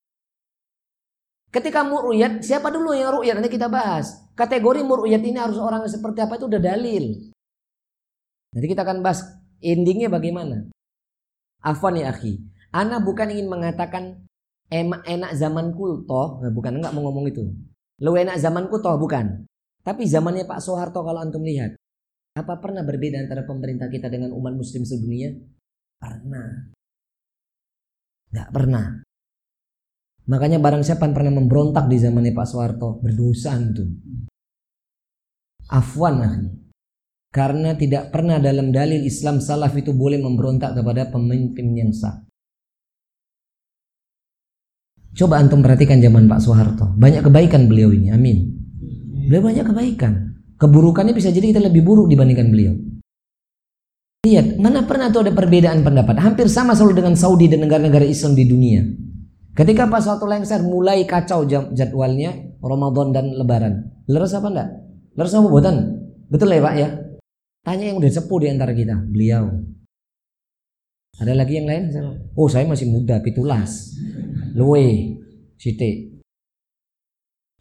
Ketika 1.52 1.84
mur'uyat, 1.84 2.40
siapa 2.48 2.72
dulu 2.72 2.96
yang 2.96 3.12
ru'yat? 3.20 3.36
Nanti 3.36 3.52
kita 3.52 3.68
bahas. 3.68 4.24
Kategori 4.40 4.88
mur'uyat 4.88 5.20
ini 5.20 5.36
harus 5.36 5.60
orang 5.60 5.84
seperti 5.84 6.24
apa 6.24 6.40
itu 6.40 6.48
udah 6.48 6.62
dalil. 6.64 7.28
Nanti 8.56 8.68
kita 8.72 8.88
akan 8.88 9.04
bahas 9.04 9.20
endingnya 9.60 10.08
bagaimana. 10.08 10.72
Afwan 11.60 12.00
ya 12.00 12.16
akhi. 12.16 12.40
Ana 12.72 13.04
bukan 13.04 13.36
ingin 13.36 13.52
mengatakan 13.52 14.24
enak, 14.72 15.04
enak 15.04 15.32
zaman 15.36 15.76
kulto, 15.76 16.40
nah, 16.40 16.52
bukan 16.56 16.80
enggak 16.80 16.96
mau 16.96 17.12
ngomong 17.12 17.28
itu. 17.28 17.44
Lu 18.00 18.16
enak 18.16 18.40
zamanku 18.40 18.80
toh 18.80 18.96
bukan. 18.96 19.44
Tapi 19.84 20.08
zamannya 20.08 20.48
Pak 20.48 20.64
Soeharto 20.64 21.04
kalau 21.04 21.20
antum 21.20 21.44
lihat. 21.44 21.76
Apa 22.32 22.64
pernah 22.64 22.80
berbeda 22.88 23.28
antara 23.28 23.44
pemerintah 23.44 23.92
kita 23.92 24.08
dengan 24.08 24.32
umat 24.32 24.56
muslim 24.56 24.88
sedunia? 24.88 25.36
Pernah. 26.00 26.72
Gak 28.32 28.50
pernah. 28.56 29.04
Makanya 30.30 30.62
barang 30.62 30.86
siapa 30.86 31.10
yang 31.10 31.16
pernah 31.18 31.34
memberontak 31.42 31.90
di 31.90 31.98
zamannya 31.98 32.34
Pak 32.36 32.46
Soeharto 32.46 33.02
berdosa 33.02 33.58
antum. 33.58 33.90
Afwan 35.72 36.16
ahli. 36.22 36.50
Karena 37.32 37.74
tidak 37.80 38.12
pernah 38.12 38.38
dalam 38.44 38.76
dalil 38.76 39.02
Islam 39.08 39.40
salaf 39.40 39.72
itu 39.80 39.96
boleh 39.96 40.20
memberontak 40.20 40.76
kepada 40.76 41.08
pemimpin 41.08 41.74
yang 41.74 41.96
sah. 41.96 42.28
Coba 45.16 45.40
antum 45.40 45.64
perhatikan 45.64 46.04
zaman 46.04 46.28
Pak 46.28 46.40
Soeharto. 46.44 46.92
Banyak 46.96 47.24
kebaikan 47.28 47.72
beliau 47.72 47.92
ini. 47.96 48.12
Amin. 48.12 48.38
Beliau 49.28 49.48
banyak 49.48 49.64
kebaikan. 49.64 50.14
Keburukannya 50.60 51.16
bisa 51.16 51.34
jadi 51.34 51.56
kita 51.56 51.64
lebih 51.64 51.82
buruk 51.82 52.12
dibandingkan 52.12 52.48
beliau. 52.52 52.76
Lihat, 54.22 54.62
mana 54.62 54.86
pernah 54.86 55.10
tuh 55.10 55.26
ada 55.26 55.34
perbedaan 55.34 55.82
pendapat. 55.82 56.22
Hampir 56.22 56.46
sama 56.46 56.78
selalu 56.78 57.02
dengan 57.02 57.16
Saudi 57.18 57.50
dan 57.50 57.66
negara-negara 57.66 58.06
Islam 58.06 58.38
di 58.38 58.46
dunia. 58.46 58.86
Ketika 59.52 59.84
Pak 59.92 60.00
Soeharto 60.00 60.26
lengser 60.28 60.64
mulai 60.64 61.04
kacau 61.04 61.44
jadwalnya 61.50 62.32
Ramadan 62.64 63.12
dan 63.12 63.26
Lebaran. 63.36 64.06
Leres 64.08 64.32
apa 64.32 64.48
enggak? 64.48 64.70
Leres 65.20 65.36
apa 65.36 65.48
buatan? 65.52 65.76
Betul 66.32 66.56
ya 66.56 66.64
Pak 66.64 66.76
ya? 66.80 66.88
Tanya 67.62 67.86
yang 67.92 67.98
udah 68.00 68.12
sepuh 68.12 68.40
di 68.42 68.48
antara 68.48 68.72
kita. 68.72 68.96
Beliau. 69.12 69.52
Ada 71.20 71.36
lagi 71.36 71.60
yang 71.60 71.68
lain? 71.68 71.92
Oh 72.34 72.48
saya 72.48 72.64
masih 72.66 72.88
muda, 72.88 73.20
pitulas 73.20 73.94
luwe 74.56 75.20
siti. 75.60 76.18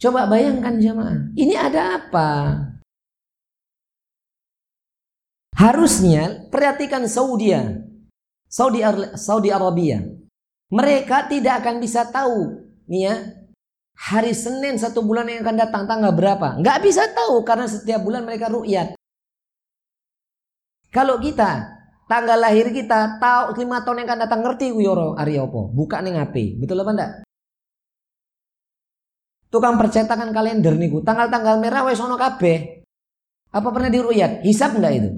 Coba 0.01 0.25
bayangkan 0.25 0.81
jemaah, 0.81 1.29
ini 1.37 1.53
ada 1.53 2.01
apa? 2.01 2.29
Harusnya 5.53 6.49
perhatikan 6.49 7.05
Saudi, 7.05 7.53
Saudi 8.49 8.81
Saudi 9.21 9.53
Arabia. 9.53 10.01
Mereka 10.71 11.27
tidak 11.27 11.67
akan 11.67 11.83
bisa 11.83 12.07
tahu 12.07 12.63
nih 12.87 13.03
ya 13.11 13.15
hari 13.99 14.33
Senin 14.33 14.79
satu 14.79 15.03
bulan 15.03 15.27
yang 15.27 15.43
akan 15.43 15.57
datang 15.59 15.83
tanggal 15.85 16.15
berapa. 16.15 16.57
Nggak 16.63 16.79
bisa 16.87 17.11
tahu 17.11 17.43
karena 17.43 17.67
setiap 17.67 18.01
bulan 18.07 18.23
mereka 18.23 18.47
rukyat. 18.49 18.95
Kalau 20.91 21.19
kita 21.19 21.79
tanggal 22.11 22.39
lahir 22.39 22.71
kita 22.75 23.23
tahu 23.23 23.55
lima 23.63 23.83
tahun 23.87 24.03
yang 24.03 24.09
akan 24.11 24.21
datang 24.27 24.41
ngerti 24.43 24.75
kuyoro 24.75 25.15
Ariopo 25.15 25.71
buka 25.71 26.03
nih 26.03 26.19
HP 26.19 26.59
betul 26.59 26.83
apa 26.83 26.91
enggak? 26.91 27.13
Tukang 29.51 29.75
percetakan 29.79 30.31
kalender 30.31 30.75
niku 30.79 31.03
tanggal-tanggal 31.03 31.59
merah 31.59 31.87
wes 31.87 31.99
ono. 31.99 32.15
Apa 32.19 33.69
pernah 33.75 33.91
diruyat? 33.91 34.47
Hisap 34.47 34.79
enggak 34.79 34.95
itu? 35.03 35.11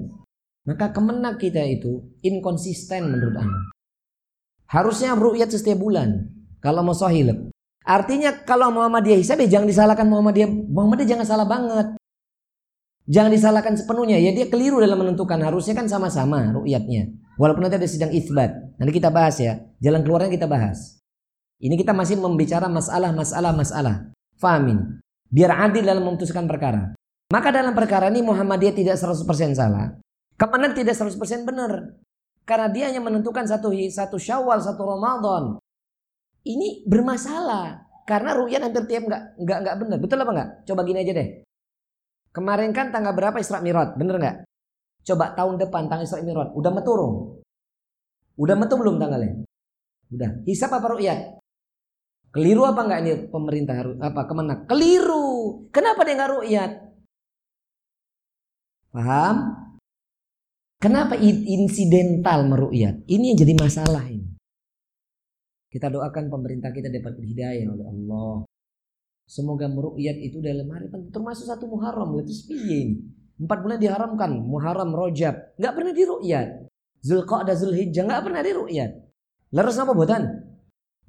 Maka 0.65 0.89
kemenak 0.89 1.37
kita 1.37 1.61
itu 1.65 2.01
inkonsisten 2.25 3.13
menurut 3.13 3.37
Anda. 3.37 3.72
Harusnya 4.67 5.13
ru'yat 5.13 5.49
setiap 5.51 5.79
bulan. 5.79 6.29
Kalau 6.63 6.81
mau 6.81 6.95
sohilep. 6.95 7.51
Artinya 7.83 8.31
kalau 8.47 8.71
Muhammadiyah 8.71 9.19
hisab 9.19 9.43
ya 9.43 9.59
jangan 9.59 9.67
disalahkan 9.67 10.07
Muhammadiyah. 10.07 10.47
Muhammadiyah 10.47 11.09
jangan 11.15 11.27
salah 11.27 11.47
banget. 11.47 11.99
Jangan 13.03 13.31
disalahkan 13.35 13.75
sepenuhnya. 13.75 14.15
Ya 14.23 14.31
dia 14.31 14.47
keliru 14.47 14.79
dalam 14.79 14.95
menentukan. 14.95 15.35
Harusnya 15.43 15.75
kan 15.75 15.91
sama-sama 15.91 16.55
ru'yatnya. 16.55 17.11
Walaupun 17.35 17.67
nanti 17.67 17.75
ada 17.75 17.89
sidang 17.89 18.15
isbat. 18.15 18.55
Nanti 18.79 18.91
kita 18.95 19.11
bahas 19.11 19.35
ya. 19.43 19.59
Jalan 19.83 20.07
keluarnya 20.07 20.31
kita 20.31 20.47
bahas. 20.47 21.03
Ini 21.59 21.75
kita 21.75 21.91
masih 21.91 22.19
membicara 22.19 22.71
masalah, 22.71 23.11
masalah, 23.11 23.51
masalah. 23.51 23.95
Fahamin. 24.39 25.03
Biar 25.27 25.51
adil 25.67 25.83
dalam 25.83 26.07
memutuskan 26.07 26.47
perkara. 26.47 26.95
Maka 27.31 27.49
dalam 27.51 27.75
perkara 27.75 28.07
ini 28.13 28.23
Muhammadiyah 28.23 28.75
tidak 28.77 28.95
100% 28.95 29.57
salah. 29.57 29.97
Kemenang 30.39 30.71
tidak 30.77 30.95
100% 30.95 31.43
benar. 31.43 31.97
Karena 32.43 32.67
dia 32.67 32.91
hanya 32.91 32.99
menentukan 32.99 33.47
satu 33.47 33.71
satu 33.71 34.19
Syawal, 34.19 34.59
satu 34.59 34.83
Ramadan. 34.83 35.63
Ini 36.43 36.83
bermasalah 36.83 37.87
karena 38.03 38.35
ru'yat 38.35 38.67
hampir 38.67 38.83
tiap 38.83 39.07
nggak 39.07 39.23
nggak 39.39 39.57
nggak 39.63 39.75
benar. 39.79 39.97
Betul 40.03 40.19
apa 40.19 40.31
nggak? 40.35 40.49
Coba 40.67 40.81
gini 40.83 40.99
aja 40.99 41.13
deh. 41.15 41.27
Kemarin 42.35 42.75
kan 42.75 42.91
tanggal 42.91 43.15
berapa 43.15 43.39
Isra 43.39 43.63
Mi'raj? 43.63 43.95
Bener 43.95 44.19
nggak? 44.19 44.37
Coba 45.07 45.31
tahun 45.39 45.55
depan 45.55 45.87
tanggal 45.87 46.03
Isra 46.03 46.19
Mi'raj. 46.19 46.51
Udah 46.51 46.71
meturung? 46.75 47.39
Udah 48.35 48.55
metu 48.59 48.75
belum 48.75 48.99
tanggalnya? 48.99 49.47
Udah. 50.11 50.29
Hisap 50.43 50.75
apa 50.75 50.87
ru'yat? 50.91 51.39
Keliru 52.33 52.65
apa 52.67 52.81
nggak 52.81 52.99
ini 53.05 53.11
pemerintah 53.31 53.75
harus 53.77 53.95
apa 54.03 54.27
ke 54.27 54.33
mana? 54.35 54.67
Keliru. 54.67 55.63
Kenapa 55.71 56.03
dia 56.03 56.17
nggak 56.19 56.31
ru'yat? 56.35 56.71
Paham? 58.91 59.62
Kenapa 60.83 61.15
insidental 61.15 62.43
meru'yat? 62.43 63.07
Ini 63.07 63.31
yang 63.31 63.39
jadi 63.39 63.55
masalah 63.55 64.03
ini. 64.11 64.35
Kita 65.71 65.87
doakan 65.87 66.27
pemerintah 66.27 66.75
kita 66.75 66.91
dapat 66.91 67.23
hidayah 67.23 67.71
oleh 67.71 67.87
Allah. 67.87 68.43
Semoga 69.23 69.71
meru'yat 69.71 70.19
itu 70.19 70.43
dalam 70.43 70.67
hari 70.75 70.91
termasuk 71.07 71.47
satu 71.47 71.71
Muharram 71.71 72.19
itu 72.19 72.35
piye. 72.51 72.99
Empat 73.39 73.63
bulan 73.63 73.79
diharamkan, 73.79 74.43
Muharram, 74.43 74.91
Rojab, 74.91 75.55
nggak 75.55 75.71
pernah 75.71 75.95
diru'yat. 75.95 76.67
Zulqa'dah, 76.99 77.55
Zulhijjah 77.55 78.03
nggak 78.03 78.23
pernah 78.27 78.43
diru'yat. 78.43 78.91
Leres 79.55 79.79
apa 79.79 79.95
buatan? 79.95 80.23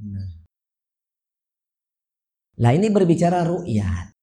Nah. 0.07 0.29
Lah 2.63 2.73
ini 2.79 2.95
berbicara 2.95 3.43
ru'yat. 3.43 4.15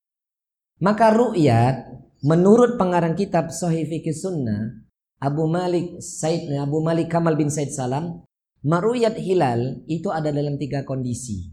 Maka 0.80 1.12
ru'yat 1.12 1.92
menurut 2.24 2.80
pengarang 2.80 3.20
kitab 3.20 3.52
Sahih 3.52 3.84
Fikih 3.84 4.16
Sunnah 4.16 4.91
Abu 5.22 5.46
Malik 5.46 6.02
Said 6.02 6.50
Abu 6.58 6.82
Malik 6.82 7.08
Kamal 7.14 7.38
bin 7.38 7.54
Said 7.54 7.70
Salam 7.70 8.26
Maruyat 8.62 9.18
hilal 9.18 9.82
itu 9.90 10.14
ada 10.14 10.30
dalam 10.30 10.54
tiga 10.62 10.86
kondisi. 10.86 11.50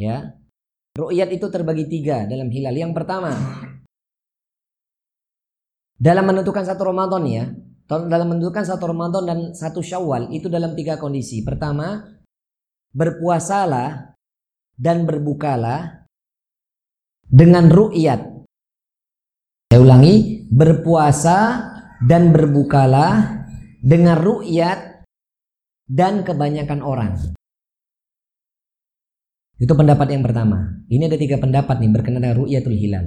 Ya. 0.00 0.40
Ru'yat 0.96 1.28
itu 1.28 1.52
terbagi 1.52 1.84
tiga 1.84 2.24
dalam 2.24 2.48
hilal. 2.48 2.72
Yang 2.72 2.96
pertama, 2.96 3.36
dalam 6.00 6.24
menentukan 6.24 6.64
satu 6.64 6.88
Ramadan 6.88 7.22
ya, 7.28 7.44
dalam 7.84 8.32
menentukan 8.32 8.64
satu 8.64 8.88
Ramadan 8.88 9.22
dan 9.28 9.38
satu 9.52 9.84
Syawal 9.84 10.32
itu 10.32 10.48
dalam 10.48 10.72
tiga 10.72 10.96
kondisi. 10.96 11.44
Pertama, 11.44 12.00
berpuasalah 12.96 14.16
dan 14.80 15.04
berbukalah 15.04 16.08
dengan 17.28 17.68
ru'yat. 17.68 18.48
Saya 19.68 19.80
ulangi, 19.84 20.48
berpuasa 20.48 21.36
dan 22.02 22.34
berbukalah 22.34 23.44
dengan 23.80 24.16
ru'yat 24.18 25.06
dan 25.86 26.26
kebanyakan 26.26 26.82
orang. 26.82 27.14
Itu 29.56 29.72
pendapat 29.72 30.12
yang 30.12 30.20
pertama. 30.20 30.84
Ini 30.90 31.08
ada 31.08 31.16
tiga 31.16 31.40
pendapat 31.40 31.80
nih 31.80 31.90
berkenaan 31.94 32.22
dengan 32.28 32.36
ru'yatul 32.36 32.76
hilal. 32.76 33.06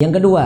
Yang 0.00 0.12
kedua, 0.18 0.44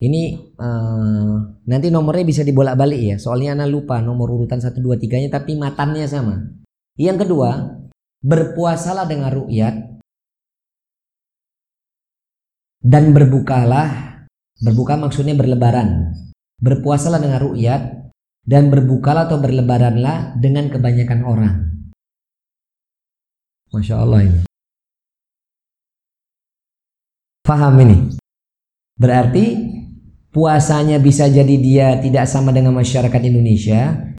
ini 0.00 0.32
uh, 0.56 1.60
nanti 1.68 1.92
nomornya 1.92 2.24
bisa 2.24 2.42
dibolak-balik 2.42 3.00
ya. 3.14 3.16
Soalnya 3.20 3.52
anak 3.52 3.68
lupa 3.68 4.00
nomor 4.00 4.32
urutan 4.32 4.58
1 4.58 4.80
2 4.80 4.96
3-nya 4.96 5.28
tapi 5.28 5.60
matannya 5.60 6.08
sama. 6.08 6.40
Yang 6.96 7.28
kedua, 7.28 7.78
berpuasalah 8.24 9.04
dengan 9.06 9.30
ru'yat 9.30 9.89
dan 12.80 13.12
berbukalah 13.12 13.88
berbuka 14.60 14.96
maksudnya 14.96 15.36
berlebaran. 15.36 16.16
Berpuasalah 16.60 17.20
dengan 17.24 17.40
ru'yat 17.40 18.12
dan 18.44 18.68
berbukalah 18.68 19.28
atau 19.28 19.40
berlebaranlah 19.40 20.36
dengan 20.36 20.68
kebanyakan 20.68 21.20
orang. 21.24 21.54
Masya 23.72 23.96
Allah 23.96 24.20
ini. 24.28 24.40
Faham 27.48 27.74
ini? 27.80 27.96
Berarti 29.00 29.44
puasanya 30.28 31.00
bisa 31.00 31.32
jadi 31.32 31.56
dia 31.56 31.88
tidak 32.04 32.28
sama 32.28 32.52
dengan 32.52 32.76
masyarakat 32.76 33.22
Indonesia 33.24 34.10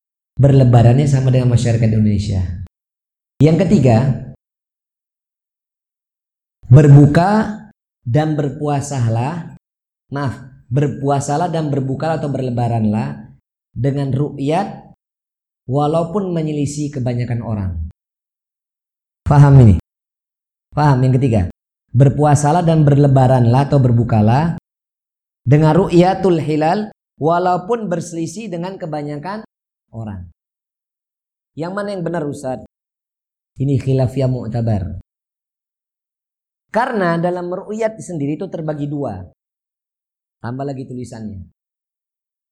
Berlebarannya 0.42 1.06
sama 1.06 1.30
dengan 1.30 1.54
masyarakat 1.54 1.86
Indonesia. 1.86 2.42
Yang 3.38 3.58
ketiga 3.68 3.98
Berbuka 6.66 7.61
dan 8.06 8.34
berpuasalah 8.34 9.56
maaf 10.12 10.52
berpuasalah 10.72 11.52
dan 11.52 11.68
berbuka 11.68 12.16
atau 12.16 12.32
berlebaranlah 12.32 13.36
dengan 13.76 14.08
ru'yat 14.16 14.96
walaupun 15.68 16.32
menyelisih 16.32 16.96
kebanyakan 16.96 17.44
orang. 17.44 17.72
Paham 19.28 19.54
ini? 19.68 19.76
Paham 20.72 21.04
yang 21.04 21.14
ketiga? 21.20 21.42
Berpuasalah 21.92 22.64
dan 22.64 22.88
berlebaranlah 22.88 23.68
atau 23.68 23.84
berbukalah 23.84 24.56
dengan 25.44 25.76
ru'yatul 25.76 26.40
hilal 26.40 26.96
walaupun 27.20 27.92
berselisih 27.92 28.48
dengan 28.48 28.80
kebanyakan 28.80 29.44
orang. 29.92 30.32
Yang 31.52 31.72
mana 31.76 31.88
yang 31.92 32.04
benar 32.08 32.24
Ustaz? 32.24 32.64
Ini 33.60 33.76
khilafiyah 33.76 34.32
mu'tabar 34.32 35.01
karena 36.72 37.20
dalam 37.20 37.52
ru'yat 37.52 38.00
sendiri 38.00 38.40
itu 38.40 38.48
terbagi 38.48 38.88
dua. 38.88 39.28
Tambah 40.40 40.64
lagi 40.64 40.88
tulisannya. 40.88 41.52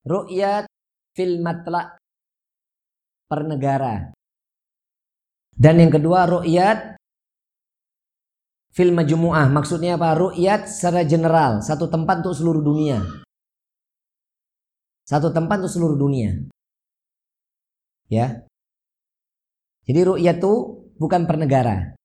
Ru'yat 0.04 0.68
fil 1.16 1.40
matla 1.40 1.96
per 3.26 3.42
negara. 3.48 4.12
Dan 5.56 5.80
yang 5.80 5.92
kedua 5.92 6.28
ru'yat 6.28 7.00
fil 8.76 8.92
majmu'ah. 8.92 9.48
Maksudnya 9.48 9.96
apa? 9.96 10.14
Ru'yat 10.20 10.68
secara 10.68 11.08
general. 11.08 11.64
Satu 11.64 11.88
tempat 11.88 12.20
untuk 12.20 12.36
seluruh 12.36 12.62
dunia. 12.62 13.00
Satu 15.08 15.32
tempat 15.32 15.64
untuk 15.64 15.74
seluruh 15.74 15.98
dunia. 15.98 16.38
Ya. 18.12 18.44
Jadi 19.88 20.00
ru'yat 20.06 20.38
itu 20.44 20.54
bukan 21.00 21.24
per 21.26 21.40
negara. 21.40 21.99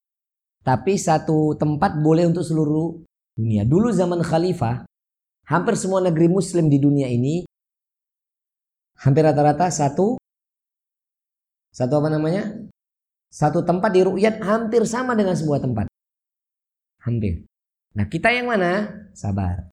Tapi 0.65 0.97
satu 0.97 1.53
tempat 1.61 2.01
boleh 2.01 2.25
untuk 2.25 2.41
seluruh 2.41 3.05
dunia. 3.37 3.69
Dulu 3.69 3.93
zaman 3.93 4.25
khalifah, 4.25 4.89
hampir 5.45 5.77
semua 5.77 6.01
negeri 6.01 6.33
muslim 6.33 6.73
di 6.73 6.81
dunia 6.81 7.05
ini 7.05 7.45
hampir 9.05 9.21
rata-rata 9.21 9.69
satu 9.69 10.17
satu 11.75 11.93
apa 12.01 12.09
namanya? 12.09 12.65
Satu 13.29 13.67
tempat 13.67 13.91
di 13.91 14.07
ru'yat 14.07 14.39
hampir 14.41 14.87
sama 14.87 15.19
dengan 15.19 15.35
sebuah 15.35 15.59
tempat. 15.59 15.91
Hampir. 17.03 17.43
Nah, 17.99 18.07
kita 18.07 18.31
yang 18.31 18.47
mana? 18.47 19.05
Sabar. 19.11 19.69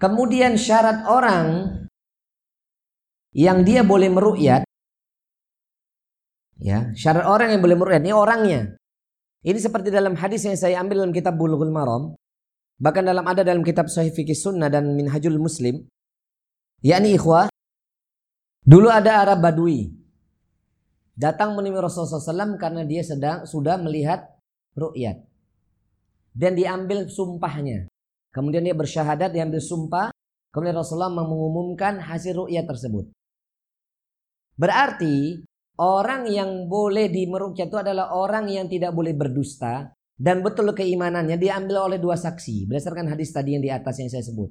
Kemudian 0.00 0.56
syarat 0.56 1.04
orang 1.04 1.76
yang 3.36 3.68
dia 3.68 3.84
boleh 3.84 4.08
meru'yat 4.08 4.64
ya, 6.56 6.88
syarat 6.96 7.28
orang 7.28 7.52
yang 7.52 7.60
boleh 7.60 7.76
meru'yat 7.76 8.02
ini 8.02 8.12
orangnya. 8.16 8.60
Ini 9.46 9.62
seperti 9.62 9.94
dalam 9.94 10.18
hadis 10.18 10.42
yang 10.42 10.58
saya 10.58 10.82
ambil 10.82 11.06
dalam 11.06 11.14
kitab 11.14 11.38
Bulughul 11.38 11.70
Maram. 11.70 12.18
Bahkan 12.82 13.06
dalam 13.06 13.22
ada 13.22 13.46
dalam 13.46 13.62
kitab 13.62 13.86
Sahih 13.86 14.10
Fikih 14.10 14.34
Sunnah 14.34 14.66
dan 14.66 14.90
Minhajul 14.98 15.38
Muslim. 15.38 15.86
Yakni 16.82 17.14
ikhwah. 17.14 17.46
Dulu 18.66 18.90
ada 18.90 19.22
Arab 19.22 19.46
Badui. 19.46 19.86
Datang 21.14 21.54
menemui 21.54 21.78
Rasulullah 21.78 22.18
SAW 22.18 22.58
karena 22.58 22.82
dia 22.82 23.06
sedang 23.06 23.46
sudah 23.46 23.78
melihat 23.78 24.26
ru'yat. 24.74 25.22
Dan 26.34 26.58
diambil 26.58 27.06
sumpahnya. 27.06 27.86
Kemudian 28.34 28.66
dia 28.66 28.74
bersyahadat, 28.76 29.30
diambil 29.30 29.62
sumpah. 29.62 30.10
Kemudian 30.50 30.74
Rasulullah 30.76 31.14
mengumumkan 31.14 32.02
hasil 32.02 32.34
ru'yat 32.34 32.66
tersebut. 32.66 33.08
Berarti 34.58 35.40
orang 35.80 36.28
yang 36.28 36.68
boleh 36.68 37.08
dimerukyat 37.12 37.68
itu 37.68 37.78
adalah 37.78 38.12
orang 38.16 38.48
yang 38.48 38.66
tidak 38.68 38.92
boleh 38.96 39.12
berdusta 39.12 39.92
dan 40.16 40.40
betul 40.40 40.72
keimanannya 40.72 41.36
diambil 41.36 41.92
oleh 41.92 42.00
dua 42.00 42.16
saksi 42.16 42.68
berdasarkan 42.68 43.12
hadis 43.12 43.32
tadi 43.36 43.52
yang 43.56 43.62
di 43.64 43.68
atas 43.68 44.00
yang 44.00 44.08
saya 44.08 44.24
sebut. 44.24 44.48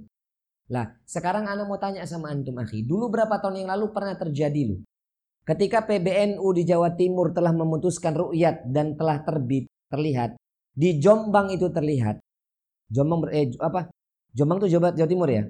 Lah, 0.73 0.97
sekarang 1.05 1.45
Anda 1.45 1.65
mau 1.69 1.77
tanya 1.77 2.05
sama 2.09 2.33
antum 2.33 2.57
akhi, 2.57 2.85
dulu 2.85 3.13
berapa 3.13 3.37
tahun 3.37 3.65
yang 3.65 3.69
lalu 3.77 3.93
pernah 3.93 4.17
terjadi 4.17 4.73
lu? 4.73 4.81
Ketika 5.45 5.85
PBNU 5.85 6.47
di 6.57 6.65
Jawa 6.65 6.89
Timur 6.97 7.29
telah 7.29 7.53
memutuskan 7.53 8.17
rukyat 8.17 8.65
dan 8.65 8.97
telah 8.97 9.21
terbit 9.21 9.69
terlihat 9.93 10.33
di 10.73 10.97
Jombang 10.97 11.53
itu 11.53 11.69
terlihat. 11.69 12.17
Jombang 12.89 13.29
eh 13.29 13.53
apa? 13.61 13.93
Jombang 14.33 14.57
itu 14.65 14.73
Jawa, 14.73 14.89
Jawa 14.97 15.05
Timur 15.05 15.29
ya. 15.29 15.45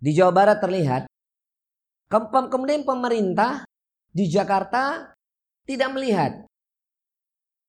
Di 0.00 0.10
Jawa 0.16 0.32
Barat 0.32 0.58
terlihat. 0.64 1.04
Kemudian 2.08 2.88
pemerintah 2.88 3.67
di 4.18 4.26
Jakarta 4.26 5.14
tidak 5.62 5.94
melihat. 5.94 6.42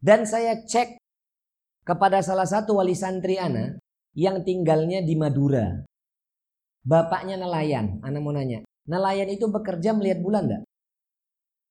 Dan 0.01 0.25
saya 0.25 0.57
cek 0.65 0.97
kepada 1.85 2.25
salah 2.25 2.49
satu 2.49 2.81
wali 2.81 2.97
santri 2.97 3.37
ana 3.37 3.77
yang 4.17 4.41
tinggalnya 4.41 5.05
di 5.05 5.13
Madura. 5.13 5.85
Bapaknya 6.81 7.37
nelayan, 7.37 8.01
ana 8.01 8.17
mau 8.17 8.33
nanya. 8.33 8.65
Nelayan 8.89 9.29
itu 9.29 9.45
bekerja 9.45 9.93
melihat 9.93 10.25
bulan 10.25 10.49
enggak? 10.49 10.63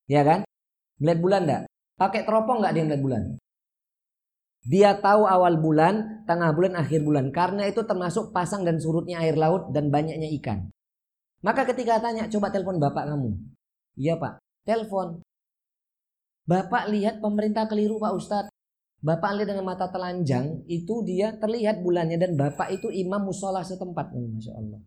Ya 0.07 0.23
kan? 0.23 0.47
Melihat 1.03 1.19
bulan 1.19 1.41
enggak? 1.43 1.63
Pakai 1.99 2.21
teropong 2.23 2.63
enggak 2.63 2.73
dia 2.79 2.83
melihat 2.87 3.03
bulan? 3.03 3.23
Dia 4.63 4.91
tahu 4.95 5.27
awal 5.27 5.59
bulan, 5.59 6.23
tengah 6.23 6.55
bulan, 6.55 6.79
akhir 6.79 7.03
bulan. 7.03 7.35
Karena 7.35 7.67
itu 7.67 7.83
termasuk 7.83 8.31
pasang 8.31 8.63
dan 8.63 8.79
surutnya 8.79 9.19
air 9.19 9.35
laut 9.35 9.75
dan 9.75 9.91
banyaknya 9.91 10.29
ikan. 10.39 10.71
Maka 11.43 11.67
ketika 11.67 11.99
tanya, 11.99 12.31
coba 12.31 12.53
telepon 12.53 12.79
bapak 12.79 13.09
kamu. 13.09 13.35
Iya 13.99 14.15
pak, 14.15 14.39
telepon. 14.69 15.17
Bapak 16.45 16.93
lihat 16.93 17.17
pemerintah 17.17 17.65
keliru 17.65 17.97
Pak 17.97 18.13
Ustadz. 18.13 18.53
Bapak 19.01 19.39
lihat 19.39 19.55
dengan 19.55 19.65
mata 19.65 19.89
telanjang 19.89 20.61
itu 20.69 21.01
dia 21.07 21.33
terlihat 21.39 21.81
bulannya 21.81 22.19
dan 22.19 22.35
bapak 22.35 22.69
itu 22.75 22.91
imam 22.91 23.25
musola 23.25 23.65
setempat. 23.65 24.11
Hmm, 24.11 24.37
Masya 24.37 24.53
Allah. 24.53 24.79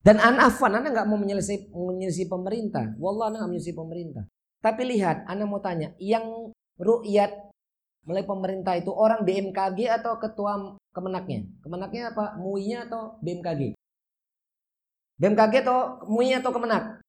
Dan 0.00 0.16
anafan, 0.16 0.72
anda 0.80 0.88
nggak 0.88 1.08
mau 1.12 1.20
menyelesaikan 1.20 1.76
menyelesai 1.76 2.26
pemerintah. 2.32 2.96
Wallah 2.96 3.36
nggak 3.36 3.50
menyelesai 3.52 3.76
pemerintah. 3.76 4.24
Tapi 4.64 4.82
lihat, 4.88 5.28
anda 5.28 5.44
mau 5.44 5.60
tanya, 5.60 5.92
yang 6.00 6.24
rukyat 6.80 7.52
mulai 8.08 8.24
pemerintah 8.24 8.80
itu 8.80 8.88
orang 8.88 9.28
BMKG 9.28 10.00
atau 10.00 10.16
ketua 10.16 10.80
kemenaknya? 10.96 11.44
Kemenaknya 11.60 12.16
apa? 12.16 12.40
MUI-nya 12.40 12.88
atau 12.88 13.20
BMKG? 13.20 13.76
BMKG 15.20 15.54
atau 15.68 16.00
MUI 16.08 16.40
atau 16.40 16.48
kemenak? 16.56 17.04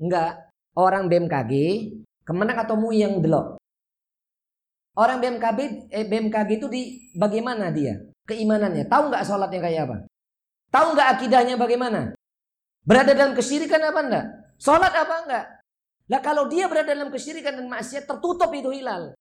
Enggak 0.00 0.48
orang 0.74 1.06
BMKG, 1.12 1.52
Kemenak 2.24 2.62
atau 2.62 2.78
MUI 2.78 3.02
yang 3.02 3.18
delok? 3.18 3.58
Orang 4.94 5.18
BMKG, 5.18 5.90
eh, 5.90 6.06
BMKG 6.06 6.50
itu 6.62 6.66
di 6.70 6.82
bagaimana 7.14 7.74
dia? 7.74 7.98
Keimanannya. 8.26 8.86
Tahu 8.86 9.10
nggak 9.10 9.24
sholatnya 9.26 9.60
kayak 9.60 9.82
apa? 9.90 9.96
Tahu 10.70 10.86
nggak 10.94 11.08
akidahnya 11.18 11.54
bagaimana? 11.58 12.14
Berada 12.86 13.12
dalam 13.12 13.34
kesyirikan 13.34 13.82
apa 13.82 14.00
enggak? 14.00 14.26
Sholat 14.62 14.92
apa 14.94 15.14
enggak? 15.26 15.44
Lah 16.10 16.20
kalau 16.22 16.46
dia 16.46 16.66
berada 16.66 16.90
dalam 16.90 17.10
kesyirikan 17.10 17.58
dan 17.58 17.66
maksiat 17.70 18.06
tertutup 18.06 18.50
itu 18.54 18.70
hilal. 18.70 19.14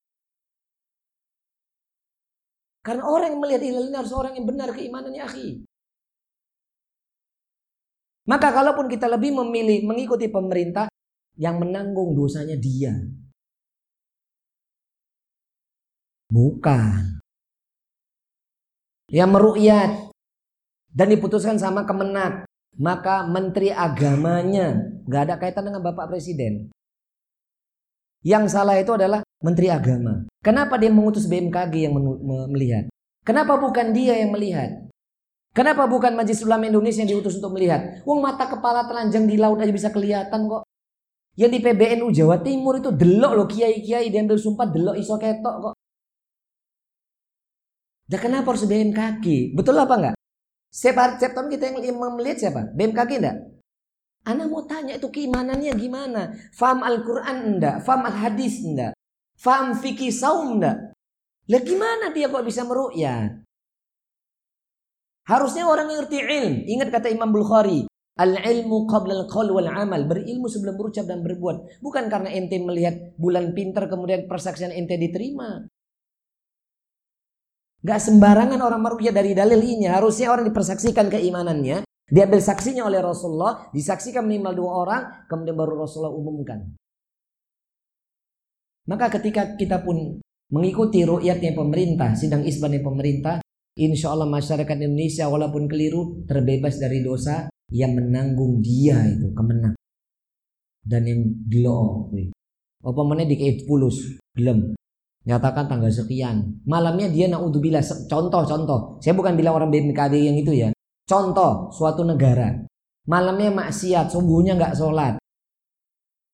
Karena 2.82 3.04
orang 3.06 3.36
yang 3.36 3.42
melihat 3.42 3.62
hilal 3.62 3.86
ini 3.90 3.98
harus 3.98 4.14
orang 4.14 4.34
yang 4.38 4.46
benar 4.46 4.70
keimanannya 4.74 5.22
akhi. 5.22 5.69
Maka 8.30 8.54
kalaupun 8.54 8.86
kita 8.86 9.10
lebih 9.10 9.34
memilih 9.34 9.90
mengikuti 9.90 10.30
pemerintah, 10.30 10.86
yang 11.40 11.58
menanggung 11.58 12.14
dosanya 12.14 12.60
dia. 12.60 12.94
Bukan. 16.30 17.24
Yang 19.10 19.30
merukyat 19.34 19.92
dan 20.94 21.08
diputuskan 21.10 21.58
sama 21.58 21.88
kemenak. 21.88 22.46
Maka 22.78 23.26
menteri 23.26 23.74
agamanya 23.74 24.78
nggak 25.10 25.24
ada 25.26 25.36
kaitan 25.42 25.66
dengan 25.66 25.82
Bapak 25.82 26.14
Presiden. 26.14 26.70
Yang 28.22 28.54
salah 28.54 28.78
itu 28.78 28.94
adalah 28.94 29.26
menteri 29.42 29.72
agama. 29.74 30.28
Kenapa 30.44 30.78
dia 30.78 30.92
mengutus 30.92 31.26
BMKG 31.26 31.90
yang 31.90 31.96
melihat? 32.52 32.92
Kenapa 33.26 33.58
bukan 33.58 33.96
dia 33.96 34.20
yang 34.22 34.36
melihat? 34.36 34.86
Kenapa 35.50 35.89
bukan 35.89 36.14
Majelis 36.14 36.45
Ulama 36.45 36.70
Indonesia 36.70 37.02
yang 37.02 37.18
diutus 37.18 37.41
untuk 37.41 37.58
melihat? 37.58 38.06
Wong 38.06 38.22
mata 38.22 38.45
kepala 38.45 38.86
telanjang 38.86 39.26
di 39.26 39.36
laut 39.36 39.58
aja 39.58 39.74
bisa 39.74 39.89
kelihatan 39.89 40.45
kok. 40.45 40.64
Yang 41.34 41.52
di 41.56 41.60
PBNU 41.66 42.08
Jawa 42.14 42.38
Timur 42.43 42.78
itu 42.78 42.93
delok 42.93 43.34
loh 43.34 43.47
kiai-kiai 43.50 44.12
diambil 44.14 44.38
sumpah 44.38 44.68
delok 44.70 44.95
iso 45.00 45.18
ketok 45.18 45.56
kok. 45.72 45.76
Dan 48.10 48.20
kenapa 48.22 48.54
harus 48.54 48.66
BMKG? 48.66 49.54
Betul 49.58 49.78
apa 49.82 49.93
enggak? 49.97 50.16
Setiap 50.70 51.34
tahun 51.34 51.50
kita 51.50 51.64
yang 51.82 51.97
melihat 52.14 52.38
siapa? 52.38 52.70
BMKG 52.74 53.12
enggak? 53.18 53.38
Anda 54.30 54.45
mau 54.45 54.62
tanya 54.70 55.02
itu 55.02 55.10
keimanannya 55.10 55.74
gimana? 55.74 56.34
Faham 56.54 56.86
Al-Quran 56.86 57.58
enggak? 57.58 57.82
Faham 57.82 58.06
Al-Hadis 58.06 58.62
enggak? 58.62 58.93
Faham 59.34 59.74
fikih 59.74 60.14
saum 60.14 60.62
enggak? 60.62 60.93
Lah 61.50 61.62
gimana 61.66 62.14
dia 62.14 62.30
kok 62.30 62.45
bisa 62.45 62.62
meru'yat? 62.68 63.49
Harusnya 65.30 65.70
orang 65.70 65.94
yang 65.94 66.02
ngerti 66.02 66.18
ilm. 66.26 66.56
Ingat 66.66 66.90
kata 66.90 67.14
Imam 67.14 67.30
Bukhari. 67.30 67.86
Al-ilmu 68.18 68.90
qabla 68.90 69.14
al-qaul 69.24 69.54
wal 69.54 69.70
amal. 69.70 70.10
Berilmu 70.10 70.50
sebelum 70.50 70.74
berucap 70.74 71.06
dan 71.06 71.22
berbuat. 71.22 71.80
Bukan 71.86 72.10
karena 72.10 72.34
ente 72.34 72.58
melihat 72.58 73.14
bulan 73.22 73.54
pintar 73.54 73.86
kemudian 73.86 74.26
persaksian 74.26 74.74
ente 74.74 74.98
diterima. 74.98 75.70
Gak 77.80 78.02
sembarangan 78.02 78.60
orang 78.60 78.82
merukyah 78.82 79.14
dari 79.14 79.38
dalil 79.38 79.62
ini. 79.62 79.86
Harusnya 79.86 80.34
orang 80.34 80.50
dipersaksikan 80.50 81.08
keimanannya. 81.14 81.86
Diambil 82.10 82.42
saksinya 82.42 82.90
oleh 82.90 83.00
Rasulullah. 83.00 83.70
Disaksikan 83.70 84.26
minimal 84.26 84.54
dua 84.58 84.72
orang. 84.84 85.02
Kemudian 85.30 85.56
baru 85.56 85.86
Rasulullah 85.86 86.12
umumkan. 86.12 86.60
Maka 88.90 89.14
ketika 89.22 89.54
kita 89.56 89.86
pun 89.86 90.18
mengikuti 90.50 91.06
ru'yatnya 91.06 91.54
pemerintah. 91.54 92.18
Sidang 92.18 92.44
isbannya 92.44 92.82
pemerintah. 92.82 93.40
Insya 93.78 94.12
Allah 94.12 94.26
masyarakat 94.26 94.78
Indonesia 94.82 95.30
walaupun 95.30 95.70
keliru 95.70 96.26
terbebas 96.26 96.82
dari 96.82 97.06
dosa 97.06 97.52
yang 97.70 97.94
menanggung 97.94 98.60
dia 98.66 98.98
itu 99.06 99.30
kemenang. 99.36 99.78
Dan 100.82 101.06
yang 101.06 101.22
dilo 101.46 102.10
apa 102.80 103.02
mana 103.04 103.28
di 103.28 103.38
pulus 103.68 104.18
gelem. 104.34 104.74
Nyatakan 105.28 105.68
tanggal 105.68 105.92
sekian. 105.92 106.64
Malamnya 106.66 107.12
dia 107.12 107.28
naudzubillah 107.30 107.84
contoh 108.10 108.42
contoh. 108.48 108.80
Saya 109.04 109.14
bukan 109.14 109.36
bilang 109.36 109.60
orang 109.60 109.70
BMKG 109.70 110.14
yang 110.18 110.38
itu 110.40 110.56
ya. 110.56 110.70
Contoh 111.06 111.70
suatu 111.70 112.08
negara. 112.08 112.56
Malamnya 113.06 113.52
maksiat 113.54 114.10
subuhnya 114.10 114.56
nggak 114.58 114.76
sholat. 114.80 115.20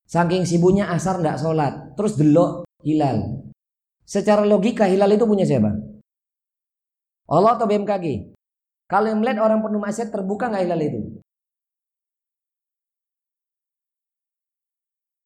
Saking 0.06 0.46
sibuknya 0.46 0.88
asar 0.94 1.20
nggak 1.20 1.42
sholat. 1.42 1.98
Terus 1.98 2.14
delok 2.16 2.64
hilal. 2.86 3.50
Secara 4.06 4.46
logika 4.46 4.86
hilal 4.86 5.18
itu 5.18 5.26
punya 5.26 5.44
siapa 5.50 5.95
Allah 7.26 7.58
atau 7.58 7.66
BMKG 7.66 8.34
kalau 8.86 9.10
yang 9.10 9.20
melihat 9.22 9.42
orang 9.42 9.66
penuh 9.66 9.82
maksiat 9.82 10.10
terbuka 10.14 10.50
nggak 10.50 10.64
hilal 10.66 10.82
itu 10.82 11.02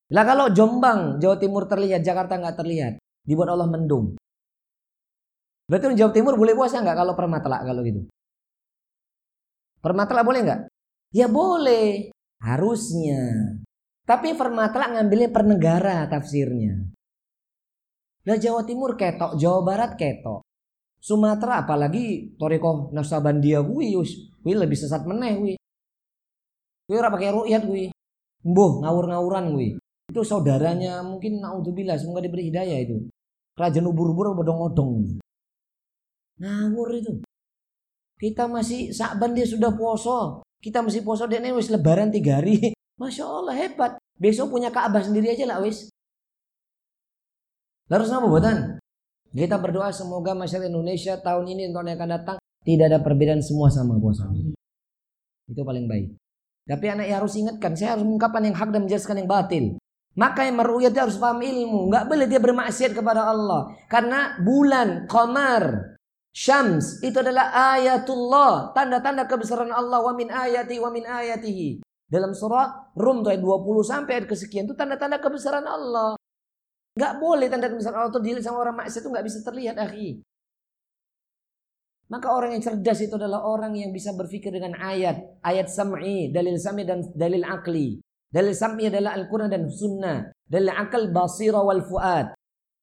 Lah 0.10 0.26
kalau 0.26 0.50
Jombang, 0.50 1.22
Jawa 1.22 1.38
Timur 1.38 1.70
terlihat, 1.70 2.02
Jakarta 2.02 2.42
nggak 2.42 2.58
terlihat, 2.58 2.98
dibuat 3.30 3.54
Allah 3.54 3.70
mendung. 3.70 4.18
Berarti 5.70 5.94
Jawa 5.94 6.10
Timur 6.10 6.34
boleh 6.34 6.58
puasa 6.58 6.82
nggak 6.82 6.98
kalau 6.98 7.14
permatelak 7.14 7.62
kalau 7.62 7.82
gitu? 7.86 8.02
Permatelak 9.86 10.26
boleh 10.26 10.40
nggak? 10.42 10.62
Ya 11.14 11.30
boleh, 11.30 12.10
harusnya. 12.42 13.54
Tapi 14.10 14.34
permatelak 14.34 14.98
ngambilnya 14.98 15.30
per 15.30 15.46
negara 15.46 16.10
tafsirnya. 16.10 16.90
Lah 18.26 18.38
Jawa 18.42 18.66
Timur 18.66 18.98
ketok, 18.98 19.38
Jawa 19.38 19.62
Barat 19.62 19.94
ketok. 19.94 20.42
Sumatera 21.00 21.64
apalagi 21.64 22.36
Toriko 22.36 22.92
Nasabandia 22.92 23.64
kuwi 23.64 23.96
kuwi 24.44 24.54
lebih 24.56 24.76
sesat 24.76 25.08
meneh 25.08 25.40
kuwi. 25.40 25.54
Kuwi 26.88 26.96
ora 27.00 27.08
pakai 27.08 27.32
rukyat 27.32 27.64
kuwi. 27.64 27.88
Mbuh 28.44 28.84
ngawur-ngawuran 28.84 29.56
kuwi. 29.56 29.70
Itu 30.12 30.22
saudaranya 30.28 31.00
mungkin 31.06 31.40
naudzubillah 31.40 31.96
semoga 31.96 32.26
diberi 32.26 32.52
hidayah 32.52 32.80
itu. 32.84 33.08
Kerajaan 33.56 33.88
ubur-ubur 33.88 34.36
bodong-odong. 34.36 35.20
Ngawur 36.40 36.90
itu. 36.96 37.14
Kita 38.20 38.52
masih 38.52 38.92
sakban 38.92 39.32
dia 39.32 39.48
sudah 39.48 39.72
puasa. 39.72 40.44
Kita 40.60 40.84
mesti 40.84 41.00
puasa 41.00 41.24
dene 41.24 41.56
wis 41.56 41.72
lebaran 41.72 42.12
tiga 42.12 42.44
hari. 42.44 42.60
Masya 43.00 43.24
Allah 43.24 43.56
hebat. 43.56 43.96
Besok 44.20 44.52
punya 44.52 44.68
Ka'bah 44.68 45.00
sendiri 45.00 45.32
aja 45.32 45.48
lah 45.48 45.64
wis. 45.64 45.88
Lalu 47.88 48.04
apa 48.12 48.28
buatan? 48.28 48.58
Kita 49.30 49.62
berdoa 49.62 49.94
semoga 49.94 50.34
masyarakat 50.34 50.74
Indonesia 50.74 51.14
tahun 51.22 51.46
ini 51.54 51.70
tahun 51.70 51.94
yang 51.94 51.98
akan 52.02 52.12
datang 52.18 52.38
tidak 52.66 52.86
ada 52.90 53.00
perbedaan 53.00 53.42
semua 53.46 53.70
sama 53.70 54.02
puasa. 54.02 54.26
Itu 55.46 55.62
paling 55.62 55.86
baik. 55.86 56.18
Tapi 56.70 56.86
anak 56.86 57.06
ya 57.10 57.18
harus 57.18 57.34
ingatkan, 57.34 57.74
saya 57.74 57.98
harus 57.98 58.06
mengungkapkan 58.06 58.46
yang 58.46 58.54
hak 58.54 58.70
dan 58.70 58.86
menjelaskan 58.86 59.26
yang 59.26 59.30
batil. 59.30 59.66
Maka 60.14 60.46
yang 60.46 60.62
meruyat 60.62 60.94
harus 60.94 61.18
paham 61.18 61.42
ilmu. 61.42 61.90
Nggak 61.90 62.06
boleh 62.06 62.26
dia 62.30 62.42
bermaksiat 62.42 62.92
kepada 62.94 63.26
Allah. 63.26 63.74
Karena 63.88 64.38
bulan, 64.42 65.08
qamar, 65.08 65.96
syams 66.36 67.00
itu 67.00 67.18
adalah 67.18 67.50
ayatullah. 67.74 68.76
Tanda-tanda 68.76 69.26
kebesaran 69.26 69.72
Allah. 69.72 70.04
Wa 70.04 70.14
min 70.14 70.28
ayati 70.28 70.76
wa 70.78 70.92
min 70.92 71.08
ayatihi. 71.08 71.80
Dalam 72.10 72.36
surah 72.36 72.94
Rum 72.98 73.24
ayat 73.24 73.40
20 73.40 73.86
sampai 73.86 74.12
ayat 74.20 74.28
kesekian 74.28 74.66
itu 74.68 74.76
tanda-tanda 74.76 75.24
kebesaran 75.24 75.64
Allah. 75.64 76.19
Nggak 77.00 77.14
boleh 77.24 77.48
tanda 77.48 77.72
kebesaran 77.72 77.96
Allah 77.96 78.12
itu 78.12 78.20
dilihat 78.20 78.44
sama 78.44 78.60
orang 78.60 78.76
maksiat 78.84 79.00
itu 79.00 79.08
nggak 79.08 79.26
bisa 79.26 79.40
terlihat 79.48 79.76
akhi. 79.80 80.20
Maka 82.12 82.28
orang 82.28 82.58
yang 82.58 82.64
cerdas 82.66 83.00
itu 83.00 83.16
adalah 83.16 83.46
orang 83.48 83.78
yang 83.80 83.96
bisa 83.96 84.12
berpikir 84.12 84.52
dengan 84.52 84.76
ayat, 84.76 85.40
ayat 85.46 85.72
sam'i, 85.72 86.28
dalil 86.34 86.60
sam'i 86.60 86.84
dan 86.84 87.06
dalil 87.16 87.46
akli. 87.48 88.02
Dalil 88.28 88.52
sam'i 88.52 88.92
adalah 88.92 89.16
Al-Quran 89.16 89.48
dan 89.48 89.70
Sunnah. 89.72 90.28
Dalil 90.44 90.74
akal 90.74 91.14
basira 91.14 91.62
wal 91.62 91.86
fuad. 91.86 92.34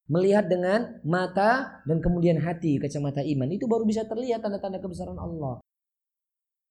Melihat 0.07 0.47
dengan 0.47 1.03
mata 1.03 1.83
dan 1.83 1.99
kemudian 1.99 2.39
hati, 2.39 2.79
kacamata 2.79 3.19
iman. 3.19 3.51
Itu 3.51 3.67
baru 3.67 3.83
bisa 3.83 4.07
terlihat 4.07 4.39
tanda-tanda 4.39 4.79
kebesaran 4.79 5.19
Allah. 5.19 5.59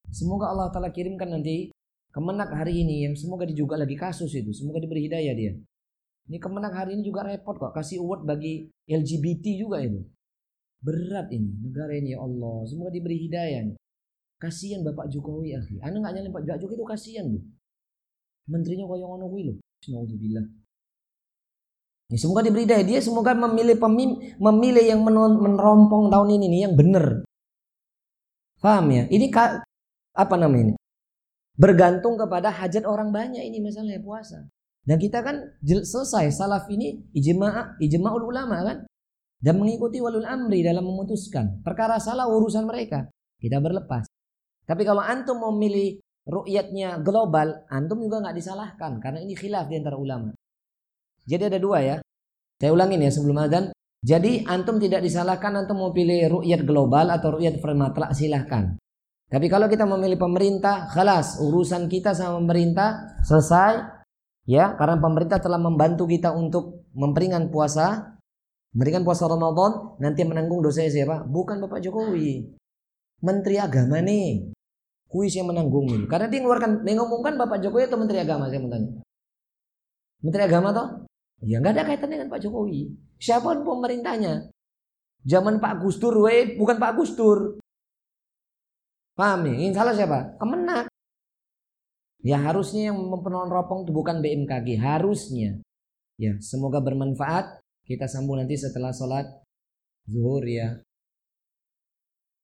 Semoga 0.08 0.48
Allah 0.48 0.72
Ta'ala 0.72 0.88
kirimkan 0.88 1.28
nanti 1.28 1.76
Kemenak 2.16 2.48
hari 2.48 2.80
ini 2.80 3.04
yang 3.04 3.12
semoga 3.12 3.44
juga 3.44 3.76
lagi 3.76 3.92
kasus 3.92 4.32
itu. 4.32 4.48
Semoga 4.56 4.80
diberi 4.80 5.04
hidayah 5.04 5.36
dia. 5.36 5.52
Ini 6.26 6.42
Kemenak 6.42 6.74
hari 6.74 6.98
ini 6.98 7.06
juga 7.06 7.22
repot 7.22 7.54
kok. 7.54 7.70
Kasih 7.70 8.02
award 8.02 8.26
bagi 8.26 8.66
LGBT 8.90 9.44
juga 9.62 9.78
itu. 9.78 10.02
Berat 10.82 11.30
ini 11.30 11.50
negara 11.62 11.94
ini 11.94 12.14
ya 12.14 12.22
Allah. 12.22 12.66
Semoga 12.66 12.90
diberi 12.90 13.18
hidayah. 13.22 13.70
Nih. 13.70 13.76
Kasihan 14.36 14.82
Bapak 14.82 15.08
Jokowi 15.08 15.54
akhi. 15.56 15.78
Anda 15.80 16.02
nggak 16.02 16.12
nyalin 16.18 16.32
Pak 16.34 16.44
Jokowi 16.58 16.76
itu 16.76 16.86
kasihan 16.86 17.26
loh. 17.30 17.44
Menterinya 18.50 18.84
kaya 18.90 19.04
ngono 19.06 19.26
kuwi. 19.30 19.54
Bismillah. 19.80 20.46
Ya, 22.06 22.16
semoga 22.18 22.42
diberi 22.42 22.66
hidayah. 22.66 22.84
Dia 22.86 22.98
semoga 23.02 23.34
memilih 23.34 23.78
pemim, 23.78 24.18
memilih 24.38 24.84
yang 24.86 25.02
menerompong 25.06 26.10
tahun 26.10 26.28
ini 26.38 26.46
nih 26.50 26.60
yang 26.70 26.74
benar. 26.74 27.26
Paham 28.62 28.90
ya? 28.90 29.06
Ini 29.10 29.30
apa 30.16 30.34
namanya 30.38 30.70
ini? 30.70 30.74
Bergantung 31.56 32.18
kepada 32.18 32.50
hajat 32.50 32.84
orang 32.84 33.14
banyak 33.14 33.42
ini 33.46 33.62
masalahnya 33.62 34.02
puasa. 34.02 34.46
Dan 34.86 35.02
kita 35.02 35.18
kan 35.18 35.58
selesai 35.66 36.30
salaf 36.30 36.70
ini 36.70 37.10
ijma' 37.10 37.82
ijma'ul 37.82 38.22
ulama 38.30 38.62
kan 38.62 38.78
dan 39.42 39.58
mengikuti 39.58 39.98
walul 39.98 40.22
amri 40.22 40.62
dalam 40.62 40.86
memutuskan 40.86 41.60
perkara 41.66 41.98
salah 41.98 42.30
urusan 42.30 42.62
mereka 42.62 43.10
kita 43.42 43.58
berlepas. 43.58 44.06
Tapi 44.62 44.82
kalau 44.86 45.02
antum 45.02 45.42
memilih 45.52 45.98
ru'yatnya 46.26 47.02
global, 47.02 47.66
antum 47.70 48.02
juga 48.02 48.22
nggak 48.22 48.36
disalahkan 48.38 48.98
karena 49.02 49.18
ini 49.22 49.34
khilaf 49.34 49.66
di 49.66 49.76
antara 49.78 49.98
ulama. 49.98 50.30
Jadi 51.26 51.42
ada 51.50 51.58
dua 51.58 51.78
ya. 51.82 51.96
Saya 52.56 52.70
ulangin 52.70 53.02
ya 53.02 53.10
sebelum 53.10 53.42
adzan. 53.42 53.74
Jadi 54.06 54.46
antum 54.46 54.78
tidak 54.78 55.02
disalahkan 55.02 55.66
antum 55.66 55.82
mau 55.82 55.90
pilih 55.90 56.38
ru'yat 56.38 56.62
global 56.62 57.10
atau 57.10 57.38
ru'yat 57.38 57.58
fermatlak 57.58 58.14
silahkan. 58.14 58.78
Tapi 59.26 59.50
kalau 59.50 59.66
kita 59.66 59.82
memilih 59.82 60.14
pemerintah, 60.22 60.86
kelas 60.94 61.42
urusan 61.42 61.90
kita 61.90 62.14
sama 62.14 62.38
pemerintah 62.38 63.18
selesai. 63.26 63.95
Ya, 64.46 64.78
karena 64.78 65.02
pemerintah 65.02 65.42
telah 65.42 65.58
membantu 65.58 66.06
kita 66.06 66.30
untuk 66.30 66.86
memperingan 66.94 67.50
puasa, 67.50 68.14
memberikan 68.70 69.02
puasa 69.02 69.26
Ramadan, 69.26 69.98
nanti 69.98 70.22
menanggung 70.22 70.62
dosa 70.62 70.86
siapa? 70.86 71.26
Bukan 71.26 71.58
Bapak 71.66 71.82
Jokowi. 71.82 72.54
Menteri 73.26 73.58
Agama 73.58 73.98
nih. 73.98 74.54
Kuis 75.10 75.34
yang 75.34 75.50
menanggung 75.50 75.90
ini. 75.90 76.06
Karena 76.06 76.30
dia 76.30 76.38
mengeluarkan, 76.42 76.86
mengumumkan 76.86 77.34
Bapak 77.34 77.58
Jokowi 77.58 77.90
atau 77.90 77.98
Menteri 77.98 78.22
Agama 78.22 78.46
saya 78.46 78.62
mau 78.62 78.70
tanya. 78.70 78.90
Menteri 80.22 80.42
Agama 80.46 80.68
toh? 80.70 80.88
Ya 81.42 81.60
nggak 81.60 81.74
ada 81.76 81.84
kaitan 81.84 82.10
dengan 82.10 82.30
Pak 82.30 82.40
Jokowi. 82.46 82.90
Siapa 83.18 83.60
pemerintahnya? 83.60 84.50
Zaman 85.26 85.58
Pak 85.58 85.82
Gustur, 85.82 86.14
we, 86.22 86.54
bukan 86.54 86.78
Pak 86.78 86.94
Gustur. 86.94 87.58
Paham 89.18 89.50
ya? 89.50 89.54
Yang 89.58 89.74
salah 89.74 89.94
siapa? 89.96 90.18
Kemenak. 90.38 90.86
Ya 92.24 92.40
harusnya 92.40 92.90
yang 92.92 92.98
ropong 93.52 93.84
itu 93.84 93.92
bukan 93.92 94.24
BMKG, 94.24 94.80
harusnya. 94.80 95.60
Ya, 96.16 96.36
semoga 96.40 96.80
bermanfaat. 96.80 97.60
Kita 97.86 98.08
sambung 98.08 98.40
nanti 98.40 98.56
setelah 98.58 98.90
sholat 98.90 99.26
zuhur 100.08 100.42
ya. 100.48 100.80